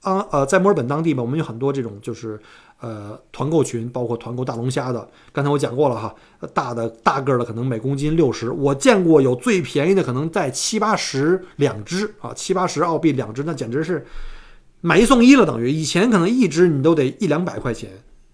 [0.00, 2.40] 啊呃，在墨尔本当地吧，我们有很多这种就是。
[2.80, 6.14] 呃，团购群包括团购大龙虾的，刚才我讲过了哈，
[6.54, 14.06] 大的大个的可能每公斤六十，我见过有最便宜的可能在七八十两只啊，七八十澳币两只，那简直是
[14.80, 17.90] 买一送一了，等于以前可能一只你都得一两百块钱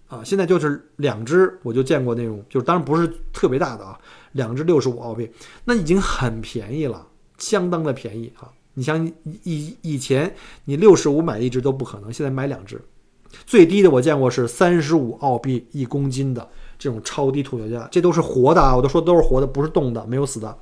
[0.07, 3.97] 啊，现在就是两只，我就见过那种，就是当然不是特别大的啊，
[4.33, 5.27] 两只六十五澳币，
[5.63, 7.07] 那已经很便宜了，
[7.39, 12.79] 相当的便宜啊，你像以以前你六十五买一只都不可能，现在买两只。
[13.45, 18.75] 最低的我见过是三十五澳币一公斤的这种超低兔脚架，这都是活的啊！
[18.75, 20.57] 我都说都是活的，不是冻的，没有死的。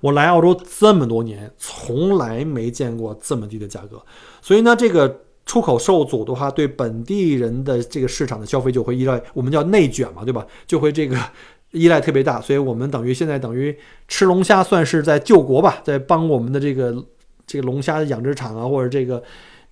[0.00, 4.00] 我来澳洲这么多年，从来没见过这么低的价格。
[4.42, 10.46] 所以呢，这个出口受阻的话，对本地人的这个市场的消费就会依赖，我们叫内卷嘛，对吧？
[10.66, 11.18] 就会这个
[11.72, 12.40] 依赖特别大。
[12.40, 16.94] 所以我们等于现在等于吃龙虾算是在救国吧，在帮我们的这个
[17.46, 19.22] 这个龙虾的养殖场啊，或者这个。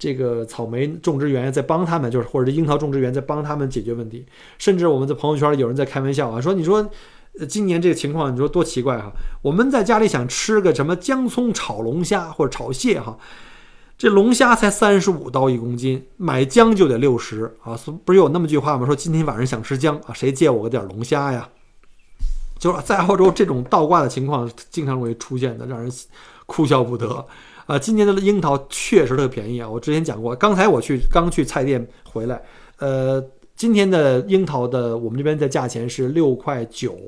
[0.03, 4.27] 这个草莓种植园在帮他们，就是或者樱桃种植园在帮他们解决问题。
[4.59, 6.91] 甚至我们在朋友圈有人在开玩笑啊，说你说，
[7.49, 9.13] 今年这个情况，你说多奇怪哈？
[9.43, 13.17] 我们在家里想吃个什么姜葱炒龙虾或者炒蟹哈，
[13.97, 17.79] 这龙虾才三十五刀一公斤，买姜就得六十啊！
[18.05, 18.85] 不是有那么句话吗？
[18.85, 21.49] 说今天晚上想吃姜啊，谁借我个点龙虾呀？
[22.59, 25.89] 就是在澳洲这种倒挂的情况经常会出现的，让人
[26.47, 27.25] 哭笑不得。
[27.73, 29.67] 啊，今年的樱桃确实特别便宜啊！
[29.67, 32.39] 我之前讲过，刚才我去刚去菜店回来，
[32.77, 33.25] 呃，
[33.57, 36.99] 今天的樱桃的我们这边的价钱是六块九，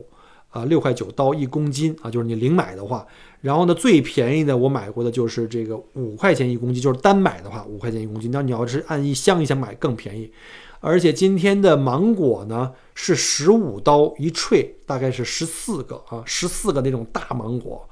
[0.49, 3.07] 啊，六块九刀一公斤啊，就是你零买的话。
[3.43, 8.31] 然后呢，最便宜的我买过的就是这个五块钱一公斤，就是单买的话五块钱一公斤。
[8.31, 10.33] 那你要是按一箱一箱买更便宜。
[10.81, 17.87] 而且今天的芒果呢是十五刀一串，大概是十四个啊，十四个那种大芒果。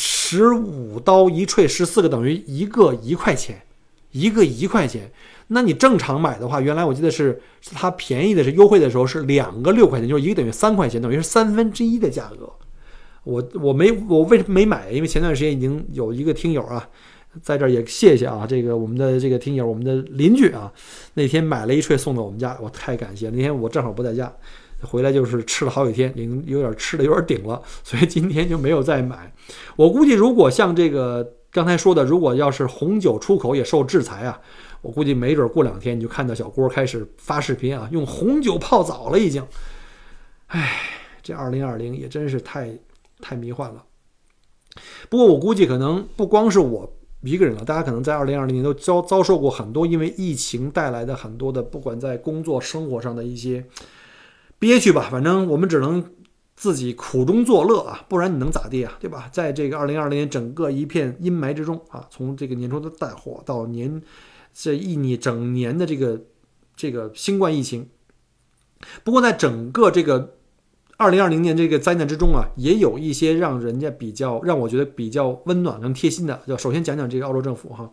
[0.00, 3.60] 十五刀一串，十四个等于一个一块钱，
[4.12, 5.10] 一个一块钱。
[5.48, 7.40] 那你正常买的话，原来我记得是
[7.72, 12.48] 它便宜的是优惠的时候是两个六块钱，就是一个等于三块钱，等于是三分之一的价格。
[13.24, 14.88] 我我没我为什么没买？
[14.92, 16.88] 因为前段时间已经有一个听友啊，
[17.42, 20.72] 在这也谢谢啊，这个我们的这个听友，我们的邻居啊，
[21.14, 23.28] 那天买了一串送到我们家，我太感谢。
[23.30, 24.32] 那天我正好不在家。
[24.82, 29.32] 回来就是吃了好几天，已经有点吃的有点顶了，所以今天就没有再买。
[29.76, 34.40] 我估计如果像这个刚才说的，如果要是红酒出口也受制裁啊，
[34.82, 39.44] 我估计没准过两天你就看到小郭开始发视频啊，用红酒泡澡了已经。
[40.46, 40.80] 唉，
[41.22, 42.78] 这二零二零也真是太
[43.20, 43.84] 太迷幻了。
[45.08, 53.64] 不过我估计可能不光是我一个人了，大家可能在二零二零年都遭遭受过很多因为疫情带来的很多的，不管在工作生活上的一些
[54.58, 55.08] 憋屈吧。
[55.10, 56.04] 反正我们只能
[56.56, 58.96] 自己苦中作乐啊，不然你能咋地啊？
[59.00, 59.28] 对吧？
[59.32, 64.02] 在这个二零二零年整个一片阴霾之中啊，从这个年初的大火到年
[64.52, 66.20] 这一年整年的这个
[66.76, 67.88] 这个新冠疫情，
[69.04, 70.34] 不过在整个这个。
[71.00, 76.42] 二零二零年这个灾难之中啊，也有一些让人家比较让我觉得比较温暖跟贴心的。
[76.44, 77.88] 就首先讲讲这个澳洲政府哈，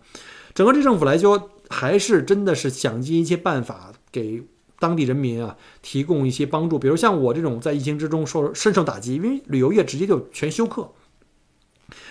[0.56, 4.42] 整个这政府来说，还是真的是想尽一切办法给
[4.80, 6.78] 当地人民啊提供一些帮助。
[6.78, 10.92] 比如像我这种在疫情之中受深受打击，因为旅游业直接就全休克，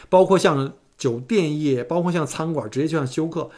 [0.09, 3.51] 包括像酒店业，包括像餐馆，直接就像休克。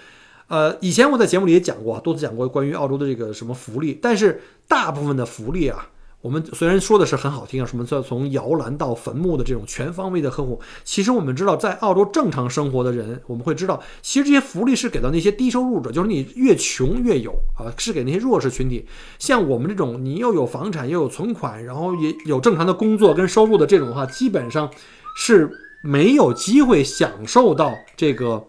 [0.48, 5.90] 呃，以前我在节目里也讲过，多次讲过关于澳洲的这个什么福利，但是大部分的福利啊。
[6.26, 18.84] 我们虽然说的是很好听啊，什么叫从摇篮到坟墓的这种全方位的呵护，其实我们知道，在澳洲正常生活的人，我们会知道，其实这些福利是给到那些低收入者，就是你越穷越有啊，是给那些弱势群体。
[19.20, 24.68] 像我们这种，你又有房产又有存款，然后也有正常的工作跟收入的这种的话，基本上
[25.16, 25.48] 是
[25.84, 28.44] 没有机会享受到这个，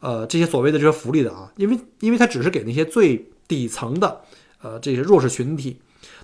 [0.00, 4.20] 呃，这些所谓的这些福利的啊，因为因为它只是给那些最底层的，
[4.60, 5.78] 呃，这些弱势群体，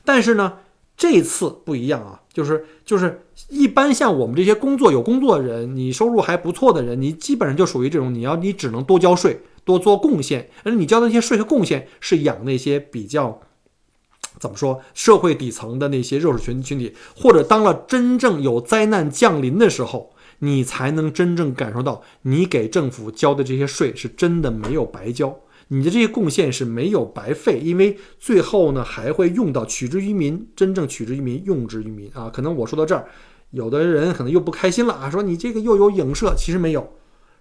[0.05, 0.53] 但是呢。
[0.99, 13.41] 这次不一样啊，就是就是一般像我们这些工作有工作的人，你收入还不错的人，你基本上就属于这种，你要你只能多交税，多做贡献，而你交的那些税和贡献是养那些比较
[14.41, 25.39] 怎么说社会底层的那些弱势群群体，或者当了真正有灾难降临的时候，你才能真正感受到你给政府交的这些税是真的没有白交。
[25.69, 32.31] 你的这些贡献是没有白费，因为最后呢还会用到取之于民，真正取之于民，用之于民啊。
[32.31, 33.07] 可能我说到这儿，
[33.51, 36.95] 有的人可能又不开心了啊，说你这个又有影射，其实没有，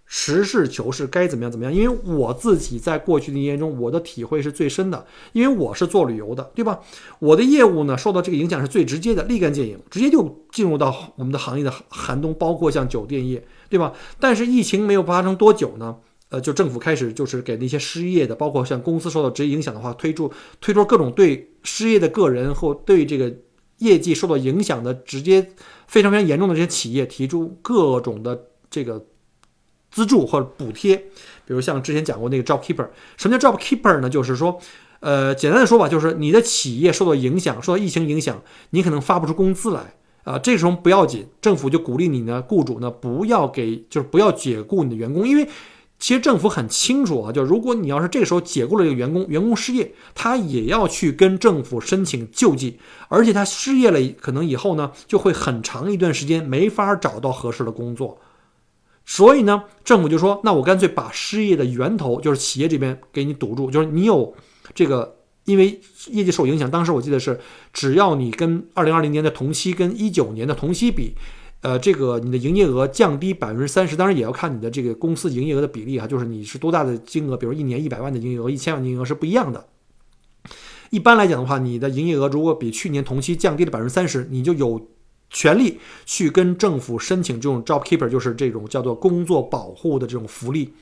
[0.06, 1.74] 实事求是，该怎么样怎么样。
[1.74, 6.80] 因为我自己在过去的一年中，我的体会是最深的，因为我是做旅游的，对吧？
[7.20, 13.94] 我的业务呢受到这个影响是最直接的，立竿见影，直接就进入到我们的行业的寒冬，包括像酒店业，对吧？
[14.20, 15.96] 但是疫情没有发生多久呢？
[16.30, 23.34] 呃，就政府开始就是给那些失业的，包括像公司受到直接影响的话，推出推出各种对失业的个人或对这个
[23.78, 25.54] 业绩受到影响的直接
[25.88, 29.06] 非常非常严重的这些企业提出各种的这个
[29.90, 34.10] 资助或者补贴，比如像之前讲过那个 Job Keeper，什么叫 Job Keeper 呢？
[34.10, 34.60] 就是说，
[35.00, 45.48] 呃，简单的说吧，就是你的企业受到影响，受到疫情影响，你可能发不出工资来啊，这时候不要紧，政府就鼓励你呢，雇主呢不要给，就是不要解雇你的员工，因为。
[46.00, 52.78] 其实政府很清楚啊，就如果你要是这个时候解雇了这个员工，员工失业，他也要去跟政府申请救济，
[53.10, 58.20] 而且他失业了，可能以后呢就会很长一段时间没法找到合适的工作。
[59.06, 64.36] 所以呢，政府就说，那我干脆把失业的源头，就是企业这边给你堵住，就是你有
[64.76, 67.40] 这个，因为业绩受影响，当时我记得是，
[67.74, 71.14] 只要你跟二零二零年的同期跟一九年的同期比。
[71.62, 79.68] 呃，这个你的营业额降低百分之三十，当然也要看你的这个公司营业额的比例啊，就是你是多大的金额，比如一年一百万的营业额，一千万的营业额是不一样的。
[80.92, 84.88] 一般来讲的话，你的营业额如果比去年同期降低了百分之三十，你就有
[85.30, 90.74] 权利去跟政府申请这种 job keeper，就是这种叫做工作保护的这种福利。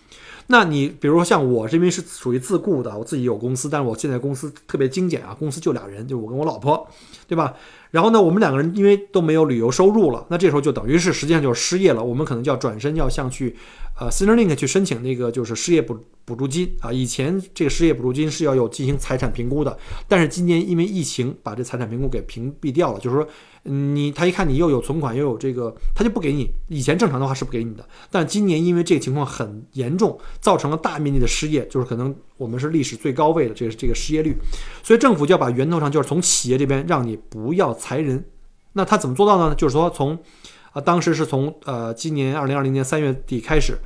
[0.47, 6.87] 那你比如说像我这边是属于自雇的，我自己有公司，但是我现在公司特别精简啊，公司就俩人，就我跟我老婆，
[7.27, 7.53] 对吧？
[7.91, 12.03] 然后呢，我们两个人因为都没有旅游收入了，那这时候就等于是实际上就是失业了。
[12.03, 13.55] 我们可能就要转身要向去，
[13.99, 16.91] 呃，Centrelink 去申请那个就是失业补补助金啊。
[16.91, 19.77] 以前这个失业补助金是要有进行财产评估的，
[20.07, 23.27] 但是今年因为疫情把这财产评估给屏蔽掉了，就是说。
[23.67, 26.47] 你他一看你又有存款又有这个，他就不给你。
[26.67, 34.37] 以前正常的话是不给你的，但今年因为这个情况很严重，造成了大面积的失业，就是可能我们是历史最高位的这个这个失业率，
[34.83, 38.23] 所以政府就要把源头上就是从企业这边让你不要裁人。
[38.73, 39.55] 那他怎么做到呢？
[39.55, 40.15] 就是说从，
[40.76, 43.78] 啊当时是从呃今年二零二零年三月底开始，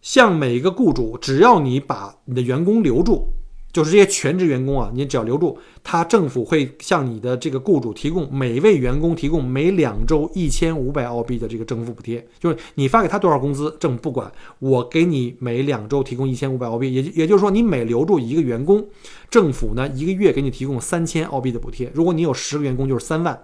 [0.00, 3.28] 向每一个雇主，只要你把你的员工留住。
[3.70, 12.26] 就是这些全职员工啊，你只要留住他，政府会向你的这个雇主提供每位员工提供每两周一千五百澳币的这个政府补贴。
[12.38, 16.90] 就是你发给他多少工资，政府不管，我给你每两周提供一千五百澳币。
[16.90, 18.82] 也也就是说，你每留住一个员工，
[19.28, 21.90] 政府呢一个月给你提供三千澳币的补贴。
[21.92, 23.38] 如果你有十个员工，就是三万。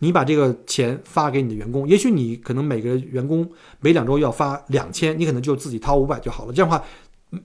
[0.00, 3.48] 你把这个钱发给你的员工，也许你可能每个员工
[3.80, 6.52] 每两周要发两千，你可能就自己掏五百就好了。
[6.52, 6.84] 这样的话，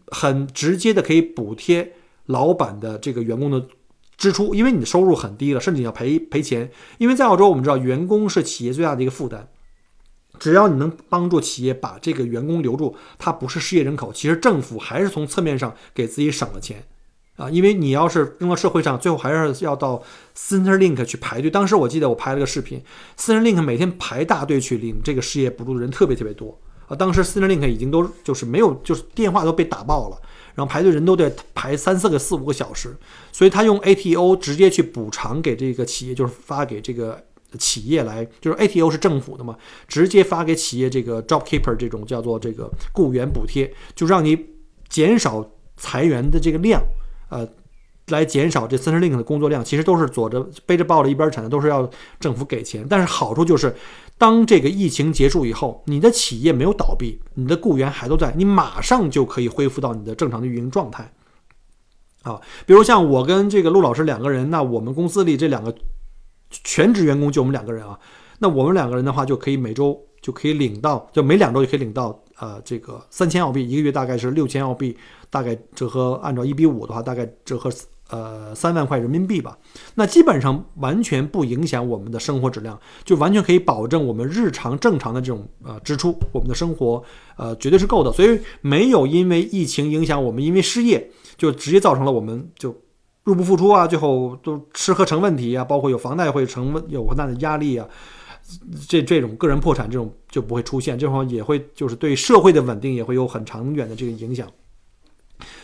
[0.08, 1.94] 很直接的可以补贴
[2.28, 3.66] 老板的这个员工的
[4.18, 6.72] 支出，因为你的收入很低了，甚至你要赔赔钱。
[6.98, 9.50] 因为在澳洲，我们知道员工是企业最大的一个负担。
[10.40, 16.84] 只要你能帮助企业把这个员工留住，他不是失业人口，其实政府还是从侧面上给自己省了钱。
[17.36, 20.04] 啊，因为你要是扔到社会上，最后还是要到
[20.38, 21.50] Centerlink 去排队。
[21.50, 22.80] 当时我记得我拍了个视频
[23.18, 26.56] ，Centerlink 每天排大队去领这个失业补助的人特别特别多
[26.88, 26.96] 啊。
[26.96, 30.18] 当时 Centerlink 已经都就是没有，就是电话都被打爆了，
[30.54, 32.96] 然后排队人都得排三四个、四五个小时。
[33.32, 37.20] 所以他用 ATO 直接去补偿给这个企业，就是发给这个
[37.58, 39.58] 企业来，就是 ATO 是政府的嘛，
[39.88, 44.38] 直接发给企业这个 JobKeeper 这种叫做这个雇员补贴，就让你
[44.88, 46.80] 减少裁员的这个量。
[47.34, 47.48] 呃，
[48.10, 52.86] 来减少这 Centrelink 的工作量，其实都是左着背着抱着一边产的，都是要政府给钱。
[52.88, 53.76] 但是好处就是，
[54.18, 61.12] 当这个疫情结束以后，你的企业没有倒闭，你的雇员还都在，你马上就可以恢复到你的正常的运营状态。
[62.22, 65.76] 啊，比如像我跟这个陆老师两个人，那我们公司里这两个
[66.50, 68.00] 全职员工就我们两个人啊，
[68.40, 72.23] 那我们两个人的话就可以每周就可以领到，就每两周就可以领到。
[72.44, 74.98] 呃，这个三千澳币一个月大概是六千澳币，
[75.30, 77.72] 大概折合按照一比五的话，大概折合
[78.10, 79.58] 呃三万块人民币吧。
[79.96, 87.02] 那基本上完全不影响我们的生活质量，就完全可以保证我们日常正常的这种呃支出，我们的生活
[87.38, 88.12] 呃绝对是够的。
[88.12, 92.76] 所以没有因为疫情影响我们，因为失业就直接造成了我们就
[93.24, 97.88] 入不敷出啊，最后都吃喝成问题啊，包括有房贷会成有很大的压力啊。
[98.88, 104.48] 这这种个人破产这种就不会出现，这种也会就是对社会的稳定也会有很长远的这个影响。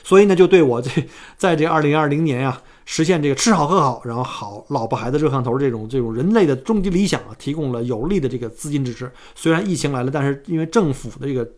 [0.03, 0.89] 所以呢，就对我这
[1.37, 9.09] 在这二零二零年呀，实现这个吃好喝好，然后好老婆孩子热炕头这种这种人类的终极理想啊，提供了有力的这个资金支持。
[9.35, 11.49] 虽然疫情来了，但是因为政府的这个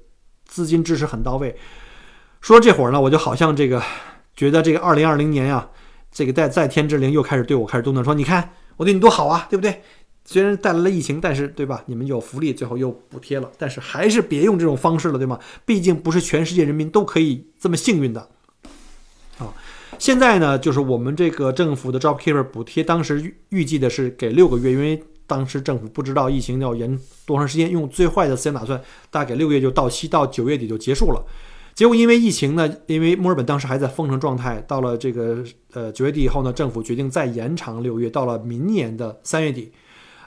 [0.46, 1.56] 资金支持很到位。
[2.42, 3.82] 说这会儿呢，我就好像这个
[4.36, 5.68] 觉得这个二零二零年呀，
[6.12, 9.82] 这个在在天之灵又开始对我开始动怒，说你看我对你多好啊，对不对？
[10.24, 11.84] 虽然带来了疫情，但是对吧？
[11.88, 15.40] 你们有福利，最后又补贴了，但是还是别用这种方式了，对吗？
[15.66, 18.30] 毕竟不是全世界人民都可以这么幸运的。
[19.40, 19.54] 啊，
[19.98, 31.26] 现在呢，就是我们这个政府的 JobKeeper 补贴，当时预计的是给六个月，因为当时政府不知道疫情要延多长时间，用最坏的思想打算，大概六月就到期，到九月底就结束了。
[31.74, 35.44] 结果因为疫情呢，因为墨尔本当时还在封城状态，到了这个
[35.74, 39.72] 呃九月底以后呢，政府决定再延长六月，到了明年的三月底。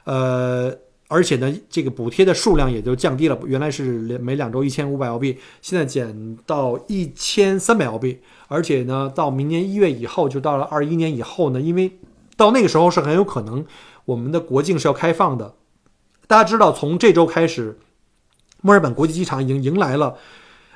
[0.05, 0.73] 呃，
[1.07, 8.19] 而且呢，这个补贴的数量也就降低了，原来是每两周一千五百澳币，现在减到一千三百澳币。
[8.47, 11.99] 而且呢，到明年一月以后，就到了二一年以后呢，因为
[12.37, 13.65] 到那个时候是很有可能
[14.05, 15.55] 我们的国境是要开放的。
[16.27, 17.77] 大家知道，从这周开始，
[18.61, 20.15] 墨尔本国际机场已经迎来了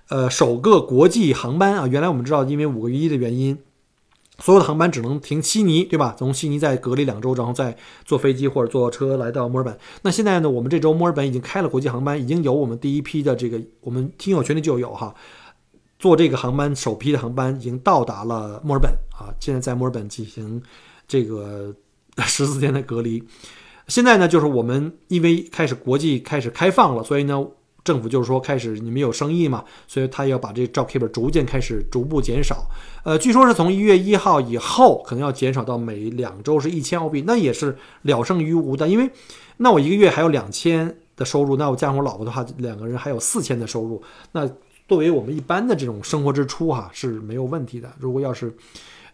[0.09, 1.87] 呃首个国际航班啊。
[1.87, 3.57] 原来我们知道，因为五个一的原因。
[4.39, 6.15] 所有的航班只能停悉尼，对吧？
[6.17, 7.75] 从悉尼再隔离两周，然后再
[8.05, 9.77] 坐飞机或者坐车来到墨尔本。
[10.01, 10.49] 那现在呢？
[10.49, 15.13] 我们这周墨尔本已经开了国际航班，已经有我们第一批的这个，我们听友群里就有哈，
[15.99, 20.61] 坐这个航班首批的航班已经到达了墨尔本啊，现在在墨尔本进行
[21.07, 21.75] 这个
[22.19, 23.23] 十四天的隔离。
[23.87, 27.45] 现在呢，就是我们因为开始国际开始开放了，所以呢。
[27.89, 32.67] 政府就是说，开始你们有生意嘛，所以他要把这 JobKeeper 逐渐开始逐步减少。
[33.03, 38.87] 呃，据说是从一月一号以后，可能要减少到每两周是一千澳币，那也是了胜于无的。
[38.87, 39.09] 因为
[39.57, 43.99] 那我一个月还有两千的收入，那我加上我老婆的话，两个人还有四千的收入。
[44.33, 44.47] 那
[44.87, 47.91] 作为我们一般的这种生活支出哈是没有问题的。
[47.97, 48.53] 如果要是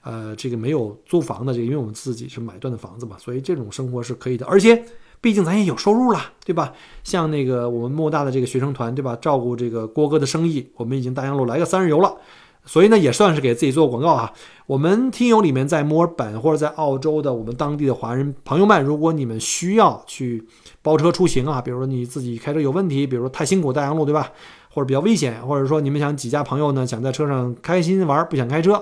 [0.01, 4.83] 呃这个没有租房的这个，因为我们自己是买断的房子嘛，所以这种生活是可以的，而且。
[5.25, 6.71] 毕竟咱也有收入了，对吧？
[7.03, 9.17] 像那个我们莫大的这个学生团，对吧？
[9.19, 12.15] 照顾这个郭哥的生意，我们已经大洋路来个三日游了，
[12.63, 14.31] 所以呢，也算是给自己做广告哈。
[14.67, 20.45] 我们听友里面在墨尔本或者在澳洲的我们当地的华人朋友们，如果你们需要去
[20.83, 24.31] 包车出行啊，比如说你自己开车有问题，比如说太辛苦大洋路，对吧？
[24.69, 28.73] 或者比较危险，或者说你们想几家朋友呢，想在车上开心玩，不想开车，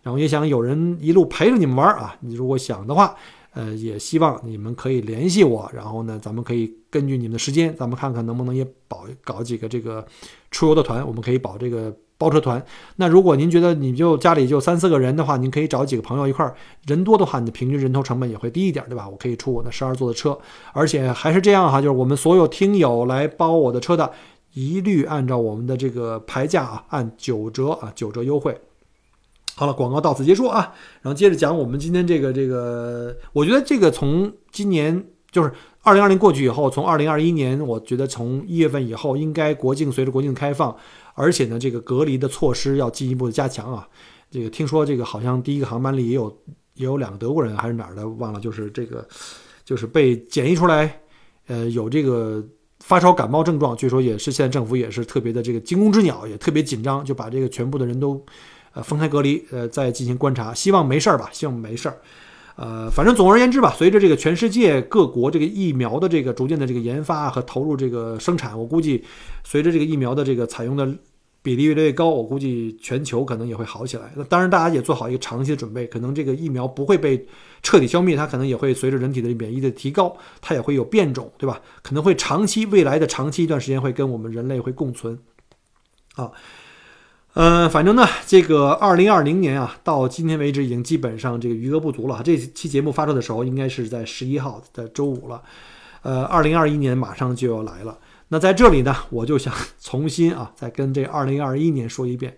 [0.00, 3.14] 然后也想有人一路陪着你们玩啊，你如果想的话。
[3.52, 10.06] 呃，也希望你们可以联系我，然后呢，咱们可以根据你们的时间，咱们看看能不能也保搞几个这个
[10.50, 12.64] 出游的团，我们可以保这个包车团。
[12.96, 16.54] 那如果您觉得你就家里就三四个人的话，您可以找几个朋友一块儿，
[16.86, 19.08] 人多的话，你的平均人头成本也会低一点，对吧？
[19.08, 20.38] 我可以出我的十二座的车，
[20.72, 24.12] 而且还是这样哈，就是我们所有听友来包我的车的，
[24.54, 28.56] 一律按照我们的这个牌价啊，按九折啊，九折优惠。
[29.60, 35.52] 好了，广告到此结束啊，然后接着讲我们今天这个这个，我觉得这个从今年就是
[35.82, 40.74] 二零二零过去以后，从二零二一年，我觉得从一月份以后，应该国境随着国境开放，
[41.12, 43.86] 而且呢，这个隔离的措施要进一步的加强啊。
[44.30, 46.34] 这个听说这个好像第一个航班里也有
[46.76, 49.06] 也有两个德国人还是哪儿的忘了，就是这个
[49.62, 51.02] 就是被检疫出来，
[51.48, 52.42] 呃，有这个
[52.78, 58.24] 发烧感冒症状，据说也是现在政府也是特别的这个惊弓之鸟，也特别紧张，就把这个全部的人都
[58.72, 61.98] 呃分开隔离，呃，再进行观察，希望没事儿吧，希望没事儿。
[62.56, 69.02] 呃，反正总而言之吧，随着这个全世界各国这个疫苗的这个逐渐的这个研发和投入这个生产，我估计
[69.44, 70.86] 随着这个疫苗的这个采用的
[71.40, 74.12] 比例越来越高，我估计全球可能也会好起来。
[74.14, 77.26] 那当然，大家也做好一个长期的准备，可能这个疫苗不会被
[77.62, 81.62] 彻底消灭，它可能也会随着人体的免疫的提高，它也会有变种，对吧？
[81.80, 85.18] 可能会长期未来的长期一段时间会跟我们人类会共存，
[86.16, 86.30] 啊。
[87.34, 92.20] 嗯，反正呢，这个二零二零年啊，到今天为止已经基本上这个余额不足了。
[92.24, 95.40] 这期节目发出的时候，应该是在十一号的周五了。
[96.02, 97.96] 呃，二零二一年马上就要来了。
[98.28, 102.36] 那在这里呢，我就想重新啊，再跟这二零二一年说一遍，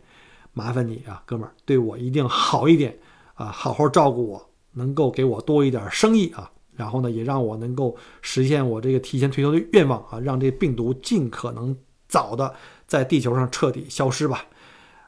[0.53, 2.99] 麻烦你啊，哥们儿，对我一定好一点
[3.35, 11.75] 啊，好好照顾我，能够给我多一点生意啊，然后呢，也让我能够实现我这个提前退休的愿望啊，让这病毒尽可能
[12.09, 12.55] 早的
[12.87, 14.45] 在地球上彻底消失吧。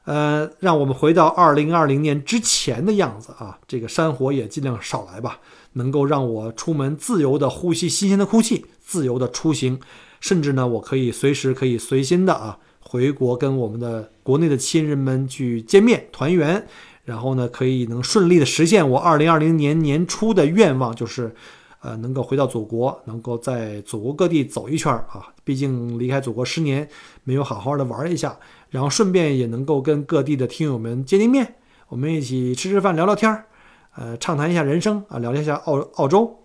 [0.05, 3.59] 呃，让我们回到二零二零年之前的样子啊！
[3.67, 5.41] 这个山火也尽量少来吧，
[5.73, 9.81] 能够让我出门自由的呼吸新鲜的空气，自由的出行，
[10.21, 16.67] 甚至呢，我可以随时可以随心的啊回国跟我们的国内的亲人们去见面团圆，
[17.05, 21.35] 然后呢，可以能顺利的实现我二零二零年年初的愿望，就是
[21.81, 25.33] 呃能够回到祖国，能够在祖国各地走一圈啊！
[25.45, 26.87] 毕竟离开祖国十年，
[27.25, 28.39] 没有好好的玩一下。
[28.75, 31.55] 然后顺便也能够跟各地的听友们见见面，
[31.87, 33.47] 我们一起吃吃饭、聊聊天儿，
[33.95, 36.43] 呃，畅谈一下人生啊，聊一下澳澳洲。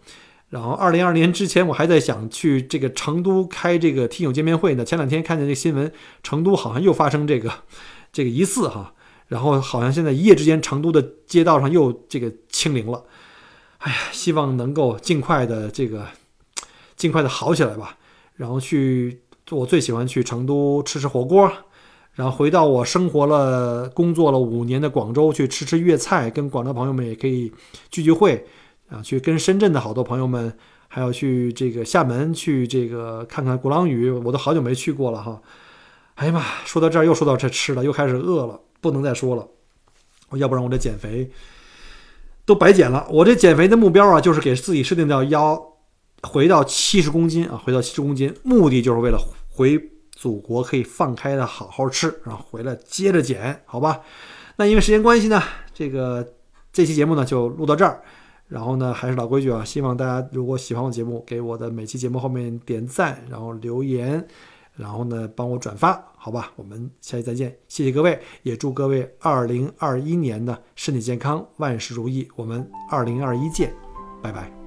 [0.50, 4.86] 然后二零二年之前，我还在想去这个成都开这个听友见面会呢。
[4.86, 7.52] 前两天看见这新闻，成都好像又发生这个
[8.14, 8.94] 这个疑似哈，
[9.26, 13.06] 然后好像现在一夜之间成都的街道上又这个清零了。
[13.80, 16.06] 哎呀，希望能够尽快的这个
[16.96, 17.98] 尽快的好起来吧。
[18.36, 21.52] 然后去，我最喜欢去成都吃吃火锅。
[22.16, 27.50] 然后回到我生活了、工作了五年的广州去吃吃粤菜，跟广州朋友们也可以
[27.90, 28.46] 聚聚会，
[28.90, 30.54] 啊，去跟深圳的好多朋友们，
[30.90, 35.42] 还要去这个厦门去这个看看鼓浪屿，我都好久没去过了哈。
[36.16, 39.48] 哎呀妈，说到这儿又说到这吃了，又开始饿了，不能再说了，
[40.34, 41.32] 要不然我这减肥
[42.44, 43.08] 都白减了。
[43.10, 45.58] 我这减肥的目标啊，就是给自己设定到腰
[46.24, 49.18] 回到七十公斤啊，回到七十公斤，目的就是为了
[49.56, 49.80] 回。
[50.20, 54.02] 祖国可以放开的好好吃，然后回来接着减，好吧？
[54.58, 55.42] 那因为时间关系呢，
[55.74, 56.34] 这个
[56.74, 58.02] 这期节目呢就录到这儿。
[58.50, 64.28] 然后呢，还是老规矩啊，希望大家如果喜欢我节目，给我的每期节目后面点赞，然后留言，
[64.76, 66.52] 然后呢帮我转发，好吧？
[66.58, 72.28] 我们下期再见，谢谢各位，也祝各位二零二一年的身体健康，万事如意。
[72.36, 73.74] 我们二零二一见，
[74.22, 74.59] 拜拜。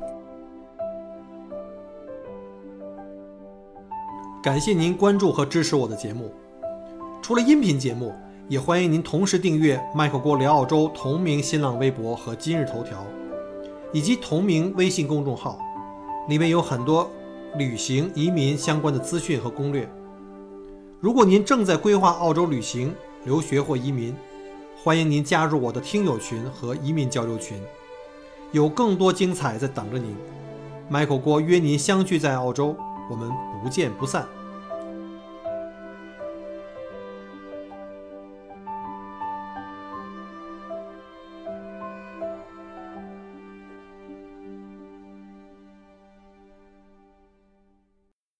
[4.42, 6.28] 感谢您关注和支持我的节目。
[7.22, 8.12] 除了音频节目，
[8.48, 13.06] 也欢迎您同时订阅“麦克郭聊澳洲”同名新浪微博和今日头条，
[13.92, 15.60] 以及同名微信公众号，
[16.28, 17.08] 里面有很多
[17.56, 19.88] 旅行、移民相关的资讯和攻略。
[20.98, 22.92] 如果您正在规划澳洲旅行、
[23.24, 24.12] 留学或移民，
[24.76, 27.56] 欢迎您加入我的听友群和移民交流群，
[28.50, 30.16] 有更多精彩在等着您。
[30.88, 32.74] 麦克郭约您相聚在澳洲。
[33.08, 33.30] 我们
[33.62, 34.41] 不见不散。